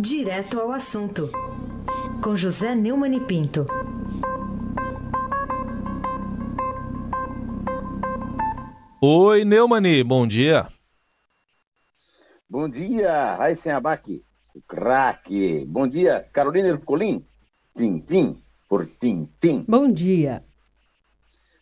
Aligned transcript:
Direto 0.00 0.60
ao 0.60 0.70
assunto, 0.70 1.28
com 2.22 2.36
José 2.36 2.72
Neumann 2.72 3.16
e 3.16 3.20
Pinto. 3.20 3.66
Oi, 9.02 9.44
Neumani, 9.44 10.04
bom 10.04 10.24
dia. 10.24 10.68
Bom 12.48 12.68
dia, 12.68 13.34
Raíssen 13.34 13.72
Abac, 13.72 14.24
o 14.54 14.62
craque. 14.62 15.64
Bom 15.66 15.88
dia, 15.88 16.20
Carolina 16.32 16.68
Ercolim, 16.68 17.26
Tintim, 17.76 18.40
por 18.68 18.86
Tintim. 18.86 19.64
Bom 19.66 19.90
dia. 19.90 20.44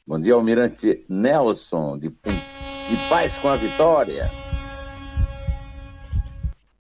Bom 0.07 0.21
dia, 0.21 0.35
Almirante 0.35 1.07
Nelson, 1.09 1.99
de, 1.99 2.11
de 2.11 3.09
Paz 3.09 3.39
com 3.39 3.49
a 3.49 3.57
Vitória. 3.57 4.31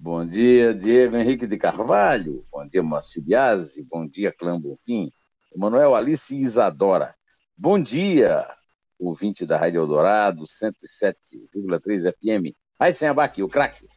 Bom 0.07 0.25
dia, 0.25 0.72
Diego 0.72 1.17
Henrique 1.17 1.49
de 1.49 1.58
Carvalho. 1.58 2.46
Bom 2.53 2.64
dia, 2.64 2.80
Márcio 2.80 3.21
Biasi. 3.21 3.82
Bom 3.82 4.07
dia, 4.07 4.30
Clã 4.30 4.57
Bonfim. 4.57 5.11
Emanuel 5.53 5.96
Alice 5.96 6.32
Isadora. 6.32 7.13
Bom 7.58 7.76
dia, 7.82 8.46
ouvinte 9.00 9.44
da 9.44 9.58
Rádio 9.58 9.80
Eldorado, 9.80 10.44
107,3 10.44 12.13
FM. 12.13 12.54
Aí, 12.79 12.93
sem 12.93 13.08
abaque, 13.08 13.43
o 13.43 13.49
craque. 13.49 13.89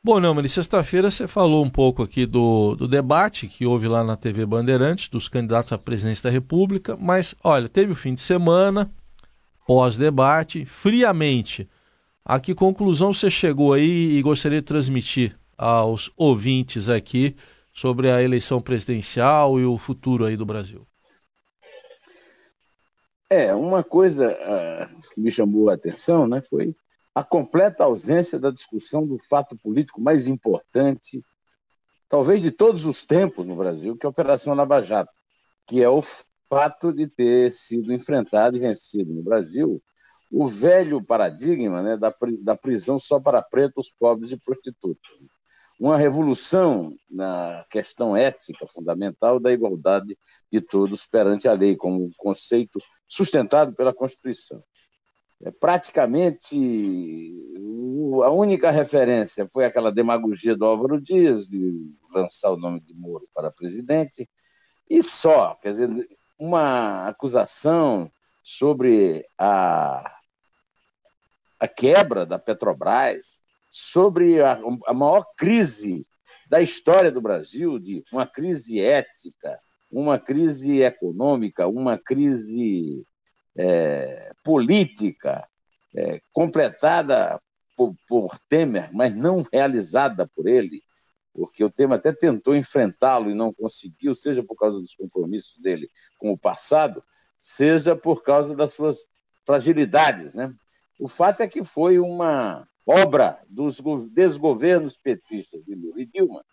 Bom, 0.00 0.20
não, 0.20 0.32
mas 0.32 0.52
sexta-feira 0.52 1.10
você 1.10 1.26
falou 1.26 1.64
um 1.64 1.70
pouco 1.70 2.04
aqui 2.04 2.24
do, 2.24 2.76
do 2.76 2.86
debate 2.86 3.48
que 3.48 3.66
houve 3.66 3.88
lá 3.88 4.04
na 4.04 4.16
TV 4.16 4.46
Bandeirantes, 4.46 5.08
dos 5.08 5.28
candidatos 5.28 5.72
à 5.72 5.76
presidência 5.76 6.22
da 6.22 6.30
República, 6.30 6.96
mas 6.96 7.34
olha, 7.42 7.68
teve 7.68 7.90
o 7.90 7.96
fim 7.96 8.14
de 8.14 8.20
semana, 8.20 8.88
pós-debate, 9.66 10.64
friamente 10.64 11.68
a 12.28 12.40
que 12.40 12.56
conclusão 12.56 13.12
você 13.12 13.30
chegou 13.30 13.72
aí 13.72 14.16
e 14.16 14.20
gostaria 14.20 14.60
de 14.60 14.66
transmitir 14.66 15.38
aos 15.56 16.10
ouvintes 16.16 16.88
aqui 16.88 17.36
sobre 17.72 18.10
a 18.10 18.20
eleição 18.20 18.60
presidencial 18.60 19.60
e 19.60 19.64
o 19.64 19.78
futuro 19.78 20.24
aí 20.24 20.36
do 20.36 20.44
Brasil? 20.44 20.84
É, 23.30 23.54
uma 23.54 23.84
coisa 23.84 24.28
uh, 24.32 25.14
que 25.14 25.20
me 25.20 25.30
chamou 25.30 25.70
a 25.70 25.74
atenção 25.74 26.26
né, 26.26 26.42
foi 26.50 26.74
a 27.14 27.22
completa 27.22 27.84
ausência 27.84 28.40
da 28.40 28.50
discussão 28.50 29.06
do 29.06 29.18
fato 29.18 29.56
político 29.56 30.00
mais 30.00 30.26
importante, 30.26 31.22
talvez 32.08 32.42
de 32.42 32.50
todos 32.50 32.86
os 32.86 33.04
tempos 33.04 33.46
no 33.46 33.54
Brasil, 33.54 33.96
que 33.96 34.04
é 34.04 34.08
a 34.08 34.10
Operação 34.10 34.52
Lava 34.52 34.82
Jato, 34.82 35.16
que 35.64 35.80
é 35.80 35.88
o 35.88 36.02
fato 36.48 36.92
de 36.92 37.06
ter 37.06 37.52
sido 37.52 37.92
enfrentado 37.92 38.56
e 38.56 38.60
vencido 38.60 39.14
no 39.14 39.22
Brasil 39.22 39.80
o 40.30 40.46
velho 40.46 41.02
paradigma 41.02 41.82
né, 41.82 41.96
da, 41.96 42.14
da 42.42 42.56
prisão 42.56 42.98
só 42.98 43.20
para 43.20 43.42
pretos, 43.42 43.92
pobres 43.98 44.32
e 44.32 44.36
prostitutos. 44.36 45.10
Uma 45.78 45.96
revolução 45.96 46.96
na 47.08 47.64
questão 47.70 48.16
ética 48.16 48.66
fundamental 48.66 49.38
da 49.38 49.52
igualdade 49.52 50.16
de 50.50 50.60
todos 50.60 51.06
perante 51.06 51.46
a 51.46 51.52
lei, 51.52 51.76
como 51.76 52.10
conceito 52.16 52.80
sustentado 53.06 53.74
pela 53.74 53.94
Constituição. 53.94 54.62
É, 55.42 55.50
praticamente 55.50 56.56
a 58.24 58.30
única 58.30 58.70
referência 58.70 59.46
foi 59.52 59.66
aquela 59.66 59.92
demagogia 59.92 60.56
do 60.56 60.64
Álvaro 60.64 60.98
Dias 60.98 61.46
de 61.46 61.92
lançar 62.10 62.50
o 62.50 62.56
nome 62.56 62.80
de 62.80 62.94
Moro 62.94 63.28
para 63.34 63.50
presidente, 63.50 64.28
e 64.88 65.02
só, 65.02 65.54
quer 65.56 65.70
dizer, 65.70 65.90
uma 66.38 67.06
acusação 67.08 68.10
sobre 68.42 69.26
a 69.36 70.15
a 71.58 71.68
quebra 71.68 72.26
da 72.26 72.38
Petrobras, 72.38 73.40
sobre 73.70 74.40
a, 74.40 74.58
a 74.86 74.94
maior 74.94 75.24
crise 75.36 76.06
da 76.48 76.62
história 76.62 77.10
do 77.10 77.20
Brasil, 77.20 77.78
de 77.78 78.04
uma 78.12 78.26
crise 78.26 78.80
ética, 78.80 79.60
uma 79.90 80.18
crise 80.18 80.80
econômica, 80.80 81.66
uma 81.66 81.98
crise 81.98 83.06
é, 83.56 84.32
política, 84.44 85.46
é, 85.94 86.20
completada 86.32 87.40
por, 87.76 87.94
por, 88.08 88.38
Temer, 88.48 88.90
mas 88.92 89.14
não 89.14 89.44
realizada 89.52 90.26
por 90.26 90.46
ele, 90.46 90.82
porque 91.34 91.62
o 91.62 91.70
Temer 91.70 91.98
até 91.98 92.12
tentou 92.12 92.56
enfrentá-lo 92.56 93.30
e 93.30 93.34
não 93.34 93.52
conseguiu, 93.52 94.14
seja 94.14 94.42
por 94.42 94.56
causa 94.56 94.80
dos 94.80 94.94
compromissos 94.94 95.58
dele 95.58 95.90
com 96.18 96.32
o 96.32 96.38
passado, 96.38 97.02
seja 97.38 97.94
por 97.94 98.22
causa 98.22 98.56
das 98.56 98.72
suas 98.72 99.06
fragilidades, 99.44 100.34
né? 100.34 100.54
O 100.98 101.08
fato 101.08 101.42
é 101.42 101.48
que 101.48 101.62
foi 101.62 101.98
uma 101.98 102.66
obra 102.86 103.40
dos 103.48 103.82
desgovernos 104.10 104.96
petistas 104.96 105.62
de 105.64 105.74
Lula 105.74 106.00
e 106.00 106.06
Dilma, 106.06 106.44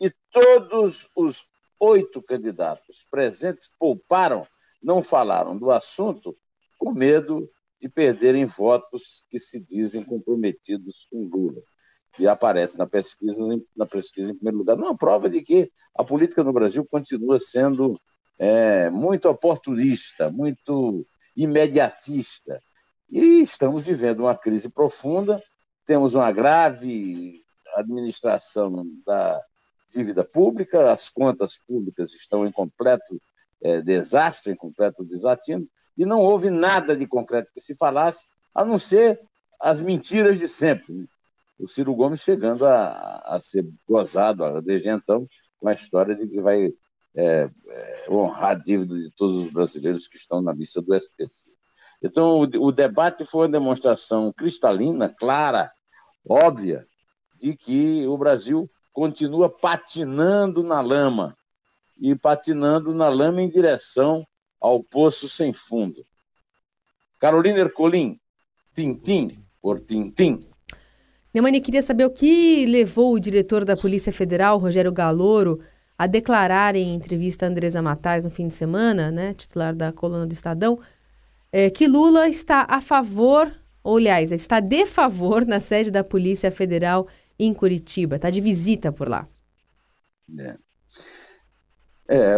e 0.00 0.12
todos 0.30 1.08
os 1.14 1.44
oito 1.78 2.22
candidatos 2.22 3.06
presentes 3.10 3.70
pouparam, 3.78 4.46
não 4.82 5.02
falaram 5.02 5.56
do 5.56 5.70
assunto, 5.70 6.36
com 6.78 6.92
medo 6.92 7.48
de 7.80 7.88
perderem 7.88 8.46
votos 8.46 9.24
que 9.30 9.38
se 9.38 9.60
dizem 9.60 10.04
comprometidos 10.04 11.06
com 11.10 11.28
Lula, 11.28 11.62
que 12.14 12.26
aparece 12.26 12.76
na 12.78 12.86
pesquisa, 12.86 13.44
na 13.76 13.86
pesquisa 13.86 14.30
em 14.30 14.34
primeiro 14.34 14.58
lugar. 14.58 14.76
Uma 14.76 14.96
prova 14.96 15.30
de 15.30 15.42
que 15.42 15.70
a 15.94 16.02
política 16.02 16.42
no 16.42 16.52
Brasil 16.52 16.84
continua 16.84 17.38
sendo 17.38 18.00
é, 18.38 18.90
muito 18.90 19.28
oportunista, 19.28 20.30
muito 20.30 21.06
imediatista 21.36 22.60
e 23.12 23.42
estamos 23.42 23.84
vivendo 23.84 24.20
uma 24.20 24.34
crise 24.34 24.70
profunda, 24.70 25.42
temos 25.84 26.14
uma 26.14 26.32
grave 26.32 27.42
administração 27.76 28.86
da 29.06 29.38
dívida 29.90 30.24
pública, 30.24 30.90
as 30.90 31.10
contas 31.10 31.58
públicas 31.58 32.14
estão 32.14 32.46
em 32.46 32.50
completo 32.50 33.20
é, 33.62 33.82
desastre, 33.82 34.52
em 34.52 34.56
completo 34.56 35.04
desatino, 35.04 35.66
e 35.96 36.06
não 36.06 36.20
houve 36.20 36.48
nada 36.48 36.96
de 36.96 37.06
concreto 37.06 37.52
que 37.52 37.60
se 37.60 37.74
falasse, 37.74 38.26
a 38.54 38.64
não 38.64 38.78
ser 38.78 39.20
as 39.60 39.82
mentiras 39.82 40.38
de 40.38 40.48
sempre. 40.48 40.90
Né? 40.94 41.06
O 41.58 41.68
Ciro 41.68 41.94
Gomes 41.94 42.20
chegando 42.20 42.64
a, 42.64 43.18
a 43.26 43.38
ser 43.40 43.68
gozado 43.86 44.62
desde 44.62 44.88
então 44.88 45.28
com 45.60 45.68
a 45.68 45.74
história 45.74 46.14
de 46.14 46.26
que 46.26 46.40
vai 46.40 46.72
é, 47.14 47.50
é, 47.68 48.06
honrar 48.08 48.52
a 48.52 48.54
dívida 48.54 48.94
de 48.94 49.10
todos 49.10 49.36
os 49.36 49.52
brasileiros 49.52 50.08
que 50.08 50.16
estão 50.16 50.40
na 50.40 50.52
lista 50.52 50.80
do 50.80 50.94
SPC. 50.94 51.52
Então, 52.02 52.40
o, 52.40 52.66
o 52.66 52.72
debate 52.72 53.24
foi 53.24 53.42
uma 53.42 53.52
demonstração 53.52 54.32
cristalina, 54.32 55.08
clara, 55.08 55.70
óbvia, 56.28 56.86
de 57.40 57.56
que 57.56 58.06
o 58.06 58.16
Brasil 58.18 58.68
continua 58.92 59.48
patinando 59.48 60.62
na 60.62 60.80
lama 60.80 61.34
e 62.00 62.14
patinando 62.14 62.92
na 62.92 63.08
lama 63.08 63.40
em 63.40 63.48
direção 63.48 64.26
ao 64.60 64.82
poço 64.82 65.28
sem 65.28 65.52
fundo. 65.52 66.04
Carolina 67.20 67.58
Ercolim, 67.58 68.18
Tintim 68.74 69.38
por 69.60 69.80
Tintim. 69.80 70.46
Neumani, 71.32 71.60
queria 71.60 71.82
saber 71.82 72.04
o 72.04 72.10
que 72.10 72.66
levou 72.66 73.14
o 73.14 73.20
diretor 73.20 73.64
da 73.64 73.76
Polícia 73.76 74.12
Federal, 74.12 74.58
Rogério 74.58 74.92
Galoro, 74.92 75.60
a 75.96 76.06
declarar 76.06 76.74
em 76.74 76.94
entrevista 76.94 77.46
a 77.46 77.48
Andresa 77.48 77.80
Matais 77.80 78.24
no 78.24 78.30
fim 78.30 78.48
de 78.48 78.54
semana, 78.54 79.10
né, 79.10 79.32
titular 79.34 79.74
da 79.74 79.92
coluna 79.92 80.26
do 80.26 80.32
Estadão, 80.32 80.78
é, 81.52 81.70
que 81.70 81.86
Lula 81.86 82.28
está 82.28 82.66
a 82.68 82.80
favor, 82.80 83.52
ou 83.84 83.98
aliás, 83.98 84.32
está 84.32 84.58
de 84.58 84.86
favor 84.86 85.46
na 85.46 85.60
sede 85.60 85.90
da 85.90 86.02
Polícia 86.02 86.50
Federal 86.50 87.06
em 87.38 87.52
Curitiba, 87.52 88.16
está 88.16 88.30
de 88.30 88.40
visita 88.40 88.90
por 88.90 89.08
lá. 89.08 89.28
É. 90.38 90.56
É, 92.08 92.34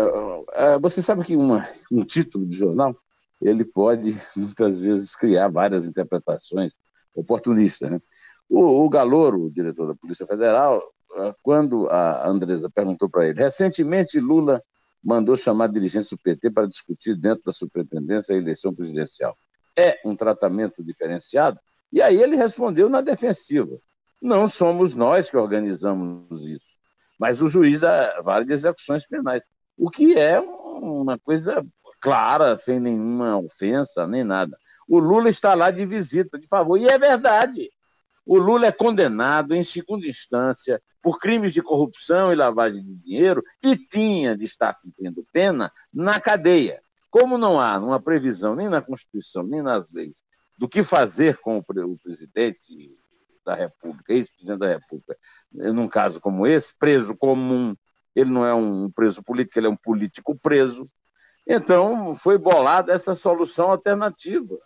é 0.52 0.78
você 0.78 1.00
sabe 1.00 1.24
que 1.24 1.36
uma, 1.36 1.68
um 1.90 2.04
título 2.04 2.44
de 2.46 2.56
jornal 2.56 2.96
ele 3.40 3.64
pode 3.64 4.18
muitas 4.36 4.80
vezes 4.80 5.14
criar 5.14 5.48
várias 5.48 5.86
interpretações 5.86 6.74
oportunistas. 7.14 7.90
Né? 7.90 8.00
O, 8.48 8.84
o 8.84 8.88
Galoro, 8.88 9.44
o 9.44 9.50
diretor 9.50 9.88
da 9.88 9.94
Polícia 9.94 10.26
Federal, 10.26 10.82
ah, 11.16 11.34
quando 11.42 11.88
a 11.88 12.26
Andresa 12.28 12.70
perguntou 12.70 13.08
para 13.08 13.28
ele, 13.28 13.38
recentemente 13.38 14.18
Lula 14.18 14.60
mandou 15.04 15.36
chamar 15.36 15.68
dirigentes 15.68 16.08
do 16.08 16.16
PT 16.16 16.50
para 16.50 16.66
discutir 16.66 17.14
dentro 17.14 17.44
da 17.44 17.52
superintendência 17.52 18.34
a 18.34 18.38
eleição 18.38 18.74
presidencial. 18.74 19.36
É 19.76 20.00
um 20.04 20.16
tratamento 20.16 20.82
diferenciado? 20.82 21.58
E 21.92 22.00
aí 22.00 22.20
ele 22.20 22.36
respondeu 22.36 22.88
na 22.88 23.00
defensiva. 23.00 23.78
Não 24.20 24.48
somos 24.48 24.94
nós 24.94 25.28
que 25.28 25.36
organizamos 25.36 26.46
isso, 26.46 26.78
mas 27.18 27.42
o 27.42 27.46
juiz 27.46 27.80
de 27.80 28.52
execuções 28.52 29.06
penais. 29.06 29.42
O 29.76 29.90
que 29.90 30.16
é 30.18 30.40
uma 30.40 31.18
coisa 31.18 31.64
clara, 32.00 32.56
sem 32.56 32.80
nenhuma 32.80 33.38
ofensa, 33.38 34.06
nem 34.06 34.24
nada. 34.24 34.56
O 34.88 34.98
Lula 34.98 35.28
está 35.28 35.54
lá 35.54 35.70
de 35.70 35.84
visita, 35.84 36.38
de 36.38 36.46
favor, 36.46 36.78
e 36.78 36.86
é 36.86 36.98
verdade. 36.98 37.70
O 38.26 38.38
Lula 38.38 38.66
é 38.66 38.72
condenado 38.72 39.54
em 39.54 39.62
segunda 39.62 40.06
instância 40.06 40.82
por 41.02 41.18
crimes 41.18 41.52
de 41.52 41.60
corrupção 41.60 42.32
e 42.32 42.36
lavagem 42.36 42.82
de 42.82 42.94
dinheiro 42.94 43.42
e 43.62 43.76
tinha 43.76 44.36
de 44.36 44.44
estar 44.44 44.74
cumprindo 44.74 45.26
pena 45.32 45.70
na 45.92 46.18
cadeia. 46.18 46.80
Como 47.10 47.36
não 47.36 47.60
há 47.60 47.78
uma 47.78 48.00
previsão 48.00 48.54
nem 48.54 48.68
na 48.68 48.80
Constituição, 48.80 49.42
nem 49.42 49.62
nas 49.62 49.90
leis, 49.90 50.22
do 50.58 50.68
que 50.68 50.82
fazer 50.82 51.38
com 51.38 51.58
o 51.58 51.98
presidente 51.98 52.90
da 53.44 53.54
República, 53.54 54.12
ex-presidente 54.12 54.58
da 54.58 54.68
República, 54.68 55.16
num 55.52 55.86
caso 55.86 56.20
como 56.20 56.46
esse, 56.46 56.76
preso 56.78 57.14
comum, 57.14 57.76
ele 58.16 58.30
não 58.30 58.46
é 58.46 58.54
um 58.54 58.90
preso 58.90 59.22
político, 59.22 59.58
ele 59.58 59.66
é 59.66 59.70
um 59.70 59.76
político 59.76 60.34
preso. 60.34 60.88
Então, 61.46 62.16
foi 62.16 62.38
bolada 62.38 62.92
essa 62.92 63.14
solução 63.14 63.70
alternativa. 63.70 64.56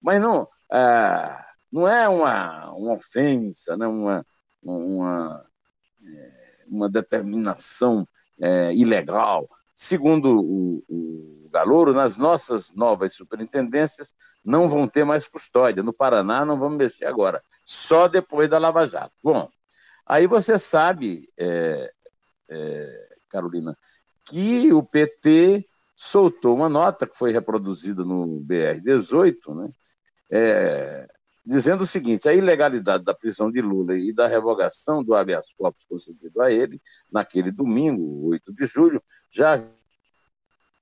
Mas 0.00 0.20
não, 0.22 0.46
é, 0.72 1.44
não 1.72 1.86
é 1.86 2.08
uma, 2.08 2.70
uma 2.72 2.94
ofensa, 2.94 3.76
né? 3.76 3.86
uma, 3.86 4.24
uma, 4.62 5.44
é, 6.04 6.64
uma 6.66 6.88
determinação 6.88 8.06
é, 8.40 8.74
ilegal. 8.74 9.48
Segundo 9.74 10.40
o, 10.40 10.84
o 10.88 11.48
Galouro, 11.50 11.92
nas 11.92 12.16
nossas 12.16 12.74
novas 12.74 13.14
superintendências 13.14 14.14
não 14.44 14.68
vão 14.68 14.88
ter 14.88 15.04
mais 15.04 15.28
custódia. 15.28 15.82
No 15.82 15.92
Paraná 15.92 16.44
não 16.44 16.58
vamos 16.58 16.78
mexer 16.78 17.06
agora, 17.06 17.42
só 17.64 18.08
depois 18.08 18.48
da 18.48 18.58
Lava 18.58 18.86
Jato. 18.86 19.14
Bom, 19.22 19.48
aí 20.06 20.26
você 20.26 20.58
sabe, 20.58 21.28
é, 21.38 21.92
é, 22.48 23.16
Carolina, 23.28 23.76
que 24.24 24.72
o 24.72 24.82
PT 24.82 25.66
soltou 25.94 26.56
uma 26.56 26.68
nota 26.68 27.06
que 27.06 27.16
foi 27.16 27.32
reproduzida 27.32 28.04
no 28.04 28.40
BR-18, 28.40 29.54
né, 29.54 29.70
é, 30.30 31.08
dizendo 31.44 31.82
o 31.82 31.86
seguinte: 31.86 32.28
a 32.28 32.34
ilegalidade 32.34 33.04
da 33.04 33.14
prisão 33.14 33.50
de 33.50 33.60
Lula 33.60 33.96
e 33.96 34.12
da 34.12 34.26
revogação 34.26 35.02
do 35.02 35.14
habeas 35.14 35.52
corpus 35.52 35.84
concedido 35.84 36.40
a 36.40 36.50
ele, 36.50 36.80
naquele 37.10 37.50
domingo, 37.50 38.28
8 38.28 38.52
de 38.52 38.66
julho, 38.66 39.02
já 39.30 39.62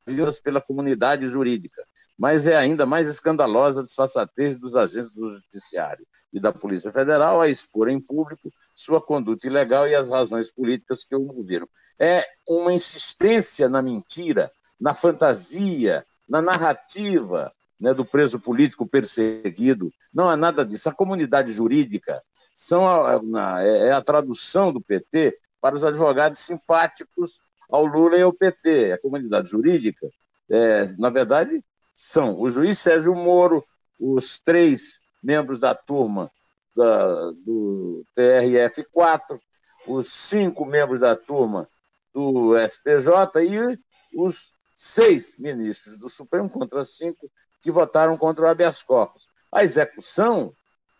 vias 0.07 0.41
pela 0.41 0.61
comunidade 0.61 1.27
jurídica, 1.29 1.85
mas 2.19 2.47
é 2.47 2.57
ainda 2.57 2.87
mais 2.87 3.09
escandalosa 3.09 3.81
a 3.81 3.85
disfarçatez 3.85 4.59
dos 4.59 4.75
agentes 4.75 5.13
do 5.13 5.29
Judiciário 5.29 6.07
e 6.33 6.41
da 6.41 6.53
Polícia 6.53 6.91
Federal 6.91 7.41
a 7.41 7.49
expor 7.49 7.89
em 7.89 8.01
público 8.01 8.53
sua 8.75 9.01
conduta 9.01 9.47
ilegal 9.47 9.87
e 9.89 9.95
as 9.95 10.09
razões 10.09 10.51
políticas 10.51 11.05
que 11.05 11.15
o 11.15 11.21
moveram. 11.21 11.69
É 11.99 12.25
uma 12.47 12.73
insistência 12.73 13.69
na 13.69 13.83
mentira, 13.83 14.51
na 14.81 14.95
fantasia, 14.95 16.07
na 16.29 16.41
narrativa 16.41 17.53
né, 17.81 17.95
do 17.95 18.05
preso 18.05 18.41
político 18.41 18.87
perseguido. 18.87 19.93
Não 20.13 20.29
há 20.29 20.37
nada 20.37 20.65
disso. 20.65 20.89
A 20.89 20.95
comunidade 20.95 21.53
jurídica 21.53 22.21
são 22.55 22.89
a, 22.89 23.63
é, 23.63 23.89
é 23.89 23.93
a 23.93 24.03
tradução 24.03 24.73
do 24.73 24.81
PT 24.81 25.37
para 25.61 25.77
os 25.77 25.85
advogados 25.85 26.41
simpáticos 26.41 27.41
ao 27.71 27.85
Lula 27.85 28.17
e 28.17 28.23
ao 28.23 28.33
PT. 28.33 28.93
A 28.93 28.99
comunidade 28.99 29.49
jurídica, 29.49 30.09
é, 30.51 30.87
na 30.99 31.11
verdade, 31.11 31.63
são 31.95 32.41
o 32.41 32.49
juiz 32.49 32.79
Sérgio 32.79 33.15
Moro, 33.15 33.65
os 33.99 34.39
três 34.39 35.01
membros 35.23 35.59
da 35.59 35.75
turma 35.75 36.31
da, 36.77 37.31
do 37.33 38.05
TRF4, 38.17 39.39
os 39.87 40.09
cinco 40.09 40.65
membros 40.65 41.01
da 41.01 41.17
turma 41.17 41.69
do 42.15 42.55
STJ 42.69 43.43
e 43.43 43.79
os 44.17 44.53
seis 44.75 45.37
ministros 45.39 45.99
do 45.99 46.09
Supremo 46.09 46.49
contra 46.49 46.85
cinco 46.85 47.31
que 47.61 47.71
votaram 47.71 48.17
contra 48.17 48.45
o 48.45 48.49
habeas 48.49 48.83
corpus. 48.83 49.29
A 49.53 49.65
execução, 49.65 50.53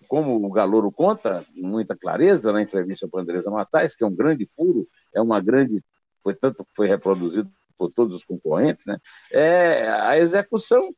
como 0.09 0.45
o 0.45 0.51
Galouro 0.51 0.91
conta, 0.91 1.45
com 1.55 1.67
muita 1.67 1.97
clareza 1.97 2.53
na 2.53 2.63
entrevista 2.63 3.09
com 3.09 3.19
a 3.19 3.23
Andresa 3.23 3.51
Matais, 3.51 3.95
que 3.95 4.05
é 4.05 4.07
um 4.07 4.15
grande 4.15 4.47
furo, 4.57 4.87
é 5.15 5.21
uma 5.21 5.41
grande 5.41 5.83
foi 6.23 6.35
tanto 6.35 6.67
foi 6.75 6.87
reproduzido 6.87 7.51
por 7.79 7.91
todos 7.91 8.15
os 8.15 8.25
concorrentes, 8.25 8.85
né? 8.85 8.99
É, 9.33 9.89
a 9.89 10.19
execução 10.19 10.93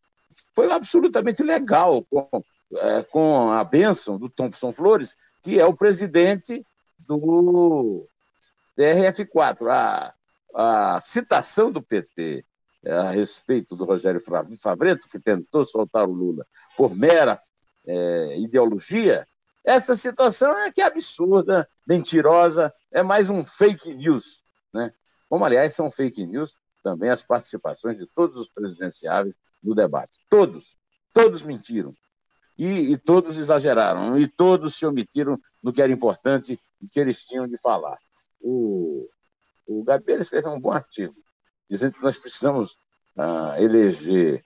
foi 0.55 0.73
absolutamente 0.73 1.43
legal, 1.43 2.03
com, 2.05 2.29
é, 2.75 3.03
com 3.03 3.51
a 3.53 3.63
bênção 3.63 4.19
do 4.19 4.29
Thompson 4.29 4.73
Flores, 4.73 5.15
que 5.43 5.61
é 5.61 5.67
o 5.67 5.75
presidente 5.75 6.65
do 6.99 8.09
TRF4. 8.79 9.69
A, 9.69 10.15
a 10.55 11.01
citação 11.01 11.71
do 11.71 11.83
PT 11.83 12.45
a 12.87 13.11
respeito 13.11 13.77
do 13.77 13.85
Rogério 13.85 14.21
Favreto, 14.59 15.09
que 15.09 15.19
tentou 15.19 15.65
soltar 15.65 16.09
o 16.09 16.13
Lula 16.13 16.47
por 16.77 16.95
mera 16.95 17.39
é, 17.87 18.39
ideologia, 18.39 19.27
essa 19.65 19.95
situação 19.95 20.57
é 20.59 20.73
que 20.73 20.81
é 20.81 20.87
absurda, 20.87 21.69
mentirosa, 21.87 22.73
é 22.91 23.03
mais 23.03 23.29
um 23.29 23.45
fake 23.45 23.95
news. 23.95 24.43
Né? 24.73 24.93
Como, 25.29 25.45
aliás, 25.45 25.75
são 25.75 25.91
fake 25.91 26.27
news 26.27 26.57
também 26.83 27.11
as 27.11 27.23
participações 27.23 27.99
de 27.99 28.07
todos 28.07 28.37
os 28.37 28.49
presidenciáveis 28.49 29.35
no 29.63 29.75
debate. 29.75 30.19
Todos, 30.31 30.77
todos 31.13 31.43
mentiram. 31.43 31.95
E, 32.57 32.93
e, 32.93 32.99
todos 32.99 33.39
exageraram, 33.39 34.19
e 34.19 34.29
todos 34.29 34.75
se 34.75 34.85
omitiram 34.85 35.39
do 35.63 35.73
que 35.73 35.81
era 35.81 35.93
importante 35.93 36.61
e 36.81 36.89
que 36.89 37.01
eles 37.01 37.25
tinham 37.25 37.47
de 37.47 37.57
falar. 37.59 37.99
O, 38.39 39.09
o 39.67 39.83
Gabriel 39.83 40.21
escreveu 40.21 40.53
um 40.53 40.61
bom 40.61 40.73
artigo, 40.73 41.15
dizendo 41.71 41.93
que 41.93 42.03
nós 42.03 42.19
precisamos 42.19 42.77
ah, 43.17 43.55
eleger 43.59 44.45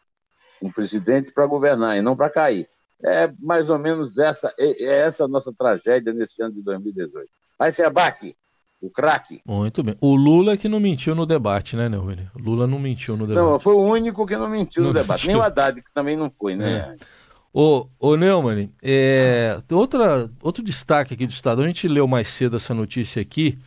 um 0.63 0.71
presidente 0.71 1.33
para 1.33 1.47
governar 1.47 1.97
e 1.97 2.03
não 2.03 2.15
para 2.15 2.31
cair. 2.31 2.69
É 3.03 3.33
mais 3.39 3.71
ou 3.71 3.79
menos 3.79 4.19
essa, 4.19 4.53
é, 4.59 4.85
é 4.85 5.01
essa 5.01 5.25
a 5.25 5.29
nossa 5.29 5.53
tragédia 5.53 6.13
nesse 6.13 6.43
ano 6.43 6.55
de 6.55 6.63
2018. 6.63 7.27
Aí 7.59 7.73
se 7.73 7.83
abaque, 7.83 8.37
o 8.81 8.91
craque. 8.91 9.41
Muito 9.47 9.83
bem. 9.83 9.97
O 10.01 10.15
Lula 10.15 10.53
é 10.53 10.57
que 10.57 10.69
não 10.69 10.81
mentiu 10.81 11.15
no 11.15 11.27
debate, 11.27 11.77
né, 11.77 11.89
Neumann? 11.89 12.29
O 12.35 12.39
Lula 12.39 12.67
não 12.67 12.79
mentiu 12.79 13.17
no 13.17 13.27
debate. 13.27 13.45
Não, 13.45 13.59
foi 13.59 13.75
o 13.75 13.83
único 13.83 14.27
que 14.27 14.37
não 14.37 14.49
mentiu 14.49 14.83
não 14.83 14.91
no 14.91 14.95
debate. 14.95 15.27
Mentiu. 15.27 15.29
Nem 15.29 15.37
o 15.37 15.43
Haddad, 15.43 15.83
que 15.83 15.93
também 15.93 16.17
não 16.17 16.31
foi, 16.31 16.55
né? 16.55 16.97
É. 17.01 17.05
Ô, 17.53 17.87
ô 18.01 18.17
Neumann, 18.17 18.69
é, 18.83 19.61
outra, 19.71 20.29
outro 20.43 20.63
destaque 20.63 21.15
aqui 21.15 21.27
do 21.27 21.31
Estado, 21.31 21.63
a 21.63 21.67
gente 21.67 21.87
leu 21.87 22.07
mais 22.07 22.29
cedo 22.29 22.57
essa 22.57 22.75
notícia 22.75 23.23
aqui. 23.23 23.59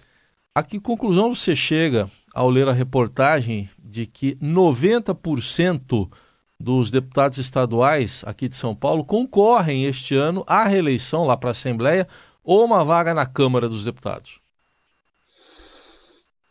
A 0.53 0.61
que 0.61 0.79
conclusão 0.79 1.33
você 1.33 1.55
chega 1.55 2.09
ao 2.37 2.51
ler 2.51 2.69
a 2.69 2.71
reportagem 2.71 3.67
de 3.79 4.05
que 4.05 4.35
90% 4.35 6.07
dos 6.59 6.91
deputados 6.91 7.39
estaduais 7.39 8.23
aqui 8.27 8.47
de 8.47 8.55
São 8.55 8.75
Paulo 8.75 9.03
concorrem 9.03 9.85
este 9.85 10.15
ano 10.15 10.43
à 10.45 10.63
reeleição 10.63 11.25
lá 11.25 11.35
para 11.35 11.49
a 11.49 11.51
Assembleia 11.51 12.07
ou 12.43 12.63
uma 12.63 12.85
vaga 12.85 13.11
na 13.11 13.25
Câmara 13.25 13.67
dos 13.67 13.85
Deputados? 13.85 14.39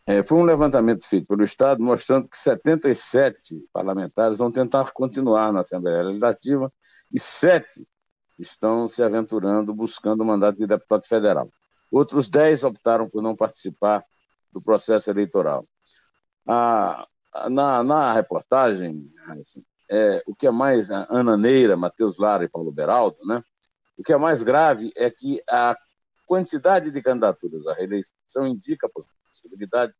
É, 0.05 0.21
foi 0.21 0.37
um 0.37 0.43
levantamento 0.43 1.07
feito 1.07 1.25
pelo 1.25 1.45
Estado 1.45 1.81
mostrando 1.81 2.27
que 2.27 2.37
77 2.37 3.55
parlamentares 3.71 4.37
vão 4.37 4.51
tentar 4.51 4.91
continuar 4.91 5.53
na 5.53 5.61
Assembleia 5.61 6.03
Legislativa 6.03 6.71
e 7.13 7.19
sete 7.19 7.87
estão 8.37 8.89
se 8.89 9.01
aventurando 9.01 9.73
buscando 9.73 10.19
o 10.19 10.25
mandato 10.25 10.57
de 10.57 10.67
deputado 10.67 11.05
federal. 11.05 11.49
Outros 11.89 12.27
10 12.27 12.65
optaram 12.65 13.09
por 13.09 13.23
não 13.23 13.37
participar 13.37 14.03
do 14.51 14.61
processo 14.61 15.09
eleitoral. 15.09 15.65
Ah, 16.47 17.05
na, 17.49 17.83
na 17.83 18.13
reportagem, 18.13 19.11
assim, 19.41 19.63
é, 19.89 20.23
o 20.25 20.35
que 20.35 20.47
é 20.47 20.51
mais, 20.51 20.89
Ana 20.89 21.37
Neira, 21.37 21.77
Matheus 21.77 22.17
Lara 22.17 22.43
e 22.43 22.49
Paulo 22.49 22.71
Beraldo, 22.71 23.17
né? 23.25 23.43
o 23.97 24.03
que 24.03 24.13
é 24.13 24.17
mais 24.17 24.43
grave 24.43 24.91
é 24.95 25.09
que 25.09 25.41
a 25.49 25.75
quantidade 26.25 26.91
de 26.91 27.01
candidaturas 27.01 27.65
à 27.67 27.73
reeleição 27.73 28.45
indica 28.45 28.87
a 28.87 28.89
possibilidade 28.89 29.93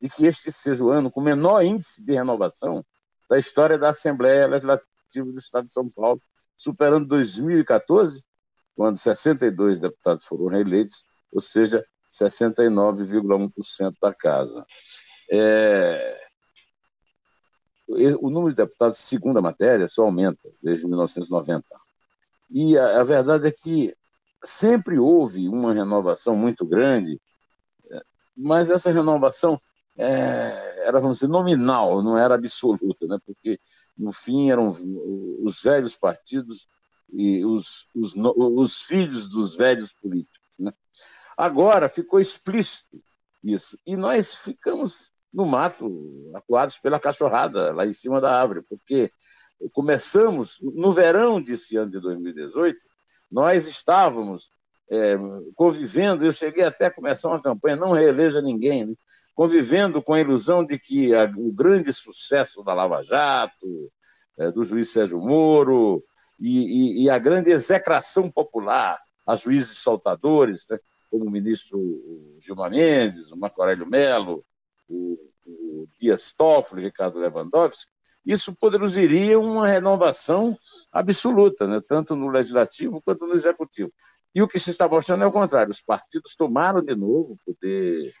de 0.00 0.08
que 0.08 0.26
este 0.26 0.52
seja 0.52 0.84
o 0.84 0.90
ano 0.90 1.10
com 1.10 1.20
menor 1.20 1.62
índice 1.62 2.02
de 2.02 2.12
renovação 2.14 2.84
da 3.28 3.38
história 3.38 3.78
da 3.78 3.90
Assembleia 3.90 4.46
Legislativa 4.46 4.86
do 5.26 5.38
Estado 5.38 5.66
de 5.66 5.72
São 5.72 5.88
Paulo, 5.88 6.20
superando 6.56 7.06
2014, 7.06 8.22
quando 8.76 8.98
62 8.98 9.80
deputados 9.80 10.24
foram 10.24 10.46
reeleitos, 10.46 11.04
ou 11.32 11.40
seja, 11.40 11.84
69,1% 12.10 13.94
da 14.00 14.14
casa. 14.14 14.64
É... 15.30 16.20
O 18.20 18.30
número 18.30 18.50
de 18.50 18.56
deputados, 18.56 18.98
segundo 18.98 19.38
a 19.38 19.42
matéria, 19.42 19.88
só 19.88 20.04
aumenta 20.04 20.48
desde 20.62 20.86
1990. 20.86 21.64
E 22.48 22.78
a, 22.78 23.00
a 23.00 23.04
verdade 23.04 23.48
é 23.48 23.50
que 23.50 23.94
sempre 24.44 24.98
houve 24.98 25.48
uma 25.48 25.74
renovação 25.74 26.36
muito 26.36 26.64
grande 26.64 27.20
mas 28.40 28.70
essa 28.70 28.90
renovação 28.90 29.60
é, 29.96 30.86
era, 30.86 30.98
vamos 30.98 31.18
dizer, 31.18 31.28
nominal, 31.28 32.02
não 32.02 32.16
era 32.16 32.34
absoluta, 32.34 33.06
né? 33.06 33.18
porque, 33.24 33.60
no 33.96 34.12
fim, 34.12 34.50
eram 34.50 34.70
os 35.42 35.60
velhos 35.62 35.94
partidos 35.96 36.66
e 37.12 37.44
os, 37.44 37.86
os, 37.94 38.14
os 38.16 38.80
filhos 38.80 39.28
dos 39.28 39.54
velhos 39.54 39.92
políticos. 39.92 40.40
Né? 40.58 40.72
Agora 41.36 41.88
ficou 41.88 42.18
explícito 42.18 43.02
isso, 43.42 43.78
e 43.86 43.96
nós 43.96 44.34
ficamos 44.34 45.09
no 45.32 45.46
mato, 45.46 46.30
acuados 46.34 46.78
pela 46.78 46.98
cachorrada, 46.98 47.72
lá 47.72 47.86
em 47.86 47.92
cima 47.92 48.20
da 48.20 48.40
árvore, 48.40 48.62
porque 48.68 49.12
começamos, 49.72 50.58
no 50.60 50.92
verão 50.92 51.40
desse 51.40 51.76
ano 51.76 51.90
de 51.90 52.00
2018, 52.00 52.78
nós 53.30 53.68
estávamos 53.68 54.50
é, 54.90 55.16
convivendo, 55.54 56.24
eu 56.24 56.32
cheguei 56.32 56.64
até 56.64 56.86
a 56.86 56.90
começar 56.90 57.28
uma 57.28 57.40
campanha, 57.40 57.76
não 57.76 57.92
reeleja 57.92 58.42
ninguém, 58.42 58.86
né? 58.86 58.94
convivendo 59.34 60.02
com 60.02 60.14
a 60.14 60.20
ilusão 60.20 60.64
de 60.64 60.78
que 60.78 61.14
a, 61.14 61.24
o 61.36 61.52
grande 61.52 61.92
sucesso 61.92 62.62
da 62.62 62.74
Lava 62.74 63.02
Jato, 63.02 63.90
é, 64.36 64.50
do 64.50 64.64
juiz 64.64 64.90
Sérgio 64.90 65.20
Moro, 65.20 66.02
e, 66.38 67.02
e, 67.02 67.04
e, 67.04 67.10
a 67.10 67.18
grande 67.18 67.50
execração 67.50 68.30
popular 68.30 68.98
a 69.26 69.36
juízes 69.36 69.78
soltadores, 69.78 70.66
né, 70.70 70.78
como 71.10 71.26
o 71.26 71.30
ministro 71.30 72.36
Gilmar 72.40 72.70
Mendes, 72.70 73.30
o 73.30 73.36
Marco 73.36 73.60
Aurélio 73.60 73.86
Mello, 73.86 74.44
o, 74.90 75.18
o 75.46 75.88
Dias 75.98 76.32
Toffoli, 76.34 76.82
Ricardo 76.82 77.18
Lewandowski, 77.18 77.90
isso 78.26 78.54
produziria 78.54 79.38
uma 79.38 79.66
renovação 79.66 80.58
absoluta, 80.92 81.66
né, 81.66 81.80
tanto 81.88 82.14
no 82.14 82.28
legislativo 82.28 83.00
quanto 83.00 83.26
no 83.26 83.34
executivo. 83.34 83.90
E 84.34 84.42
o 84.42 84.48
que 84.48 84.60
se 84.60 84.70
está 84.70 84.86
mostrando 84.86 85.24
é 85.24 85.26
o 85.26 85.32
contrário: 85.32 85.70
os 85.70 85.80
partidos 85.80 86.34
tomaram 86.36 86.82
de 86.82 86.94
novo 86.94 87.32
o 87.32 87.38
poder 87.44 88.12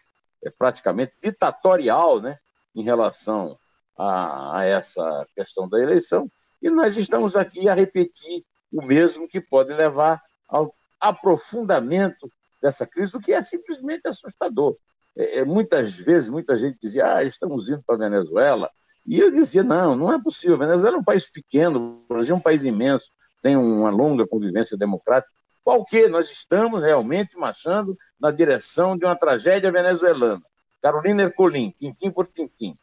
é, 0.42 0.50
praticamente 0.50 1.12
ditatorial 1.22 2.20
né, 2.20 2.38
em 2.74 2.82
relação 2.82 3.58
a, 3.96 4.58
a 4.58 4.64
essa 4.64 5.26
questão 5.34 5.68
da 5.68 5.78
eleição, 5.78 6.30
e 6.62 6.70
nós 6.70 6.96
estamos 6.96 7.36
aqui 7.36 7.68
a 7.68 7.74
repetir 7.74 8.42
o 8.72 8.82
mesmo 8.82 9.28
que 9.28 9.40
pode 9.40 9.72
levar 9.72 10.22
ao 10.48 10.74
aprofundamento 11.00 12.30
dessa 12.62 12.86
crise, 12.86 13.16
o 13.16 13.20
que 13.20 13.32
é 13.32 13.42
simplesmente 13.42 14.06
assustador. 14.06 14.76
É, 15.16 15.40
é, 15.40 15.44
muitas 15.44 15.98
vezes, 15.98 16.28
muita 16.28 16.56
gente 16.56 16.78
dizia, 16.80 17.16
ah, 17.16 17.24
estamos 17.24 17.68
indo 17.68 17.82
para 17.86 17.96
a 17.96 18.08
Venezuela, 18.10 18.70
e 19.06 19.18
eu 19.18 19.30
dizia, 19.30 19.62
não, 19.62 19.96
não 19.96 20.12
é 20.12 20.22
possível, 20.22 20.56
a 20.56 20.66
Venezuela 20.66 20.96
é 20.96 21.00
um 21.00 21.04
país 21.04 21.28
pequeno, 21.30 22.04
o 22.08 22.12
Brasil 22.12 22.34
é 22.34 22.38
um 22.38 22.42
país 22.42 22.64
imenso, 22.64 23.10
tem 23.42 23.56
uma 23.56 23.90
longa 23.90 24.26
convivência 24.26 24.76
democrática, 24.76 25.32
qual 25.64 25.84
que 25.84 26.08
nós 26.08 26.30
estamos 26.30 26.82
realmente 26.82 27.36
marchando 27.36 27.96
na 28.20 28.30
direção 28.30 28.96
de 28.96 29.04
uma 29.04 29.16
tragédia 29.16 29.70
venezuelana. 29.70 30.42
Carolina 30.80 31.22
Ercolim, 31.22 31.74
tintim 31.78 32.10
por 32.10 32.26
tintim. 32.26 32.74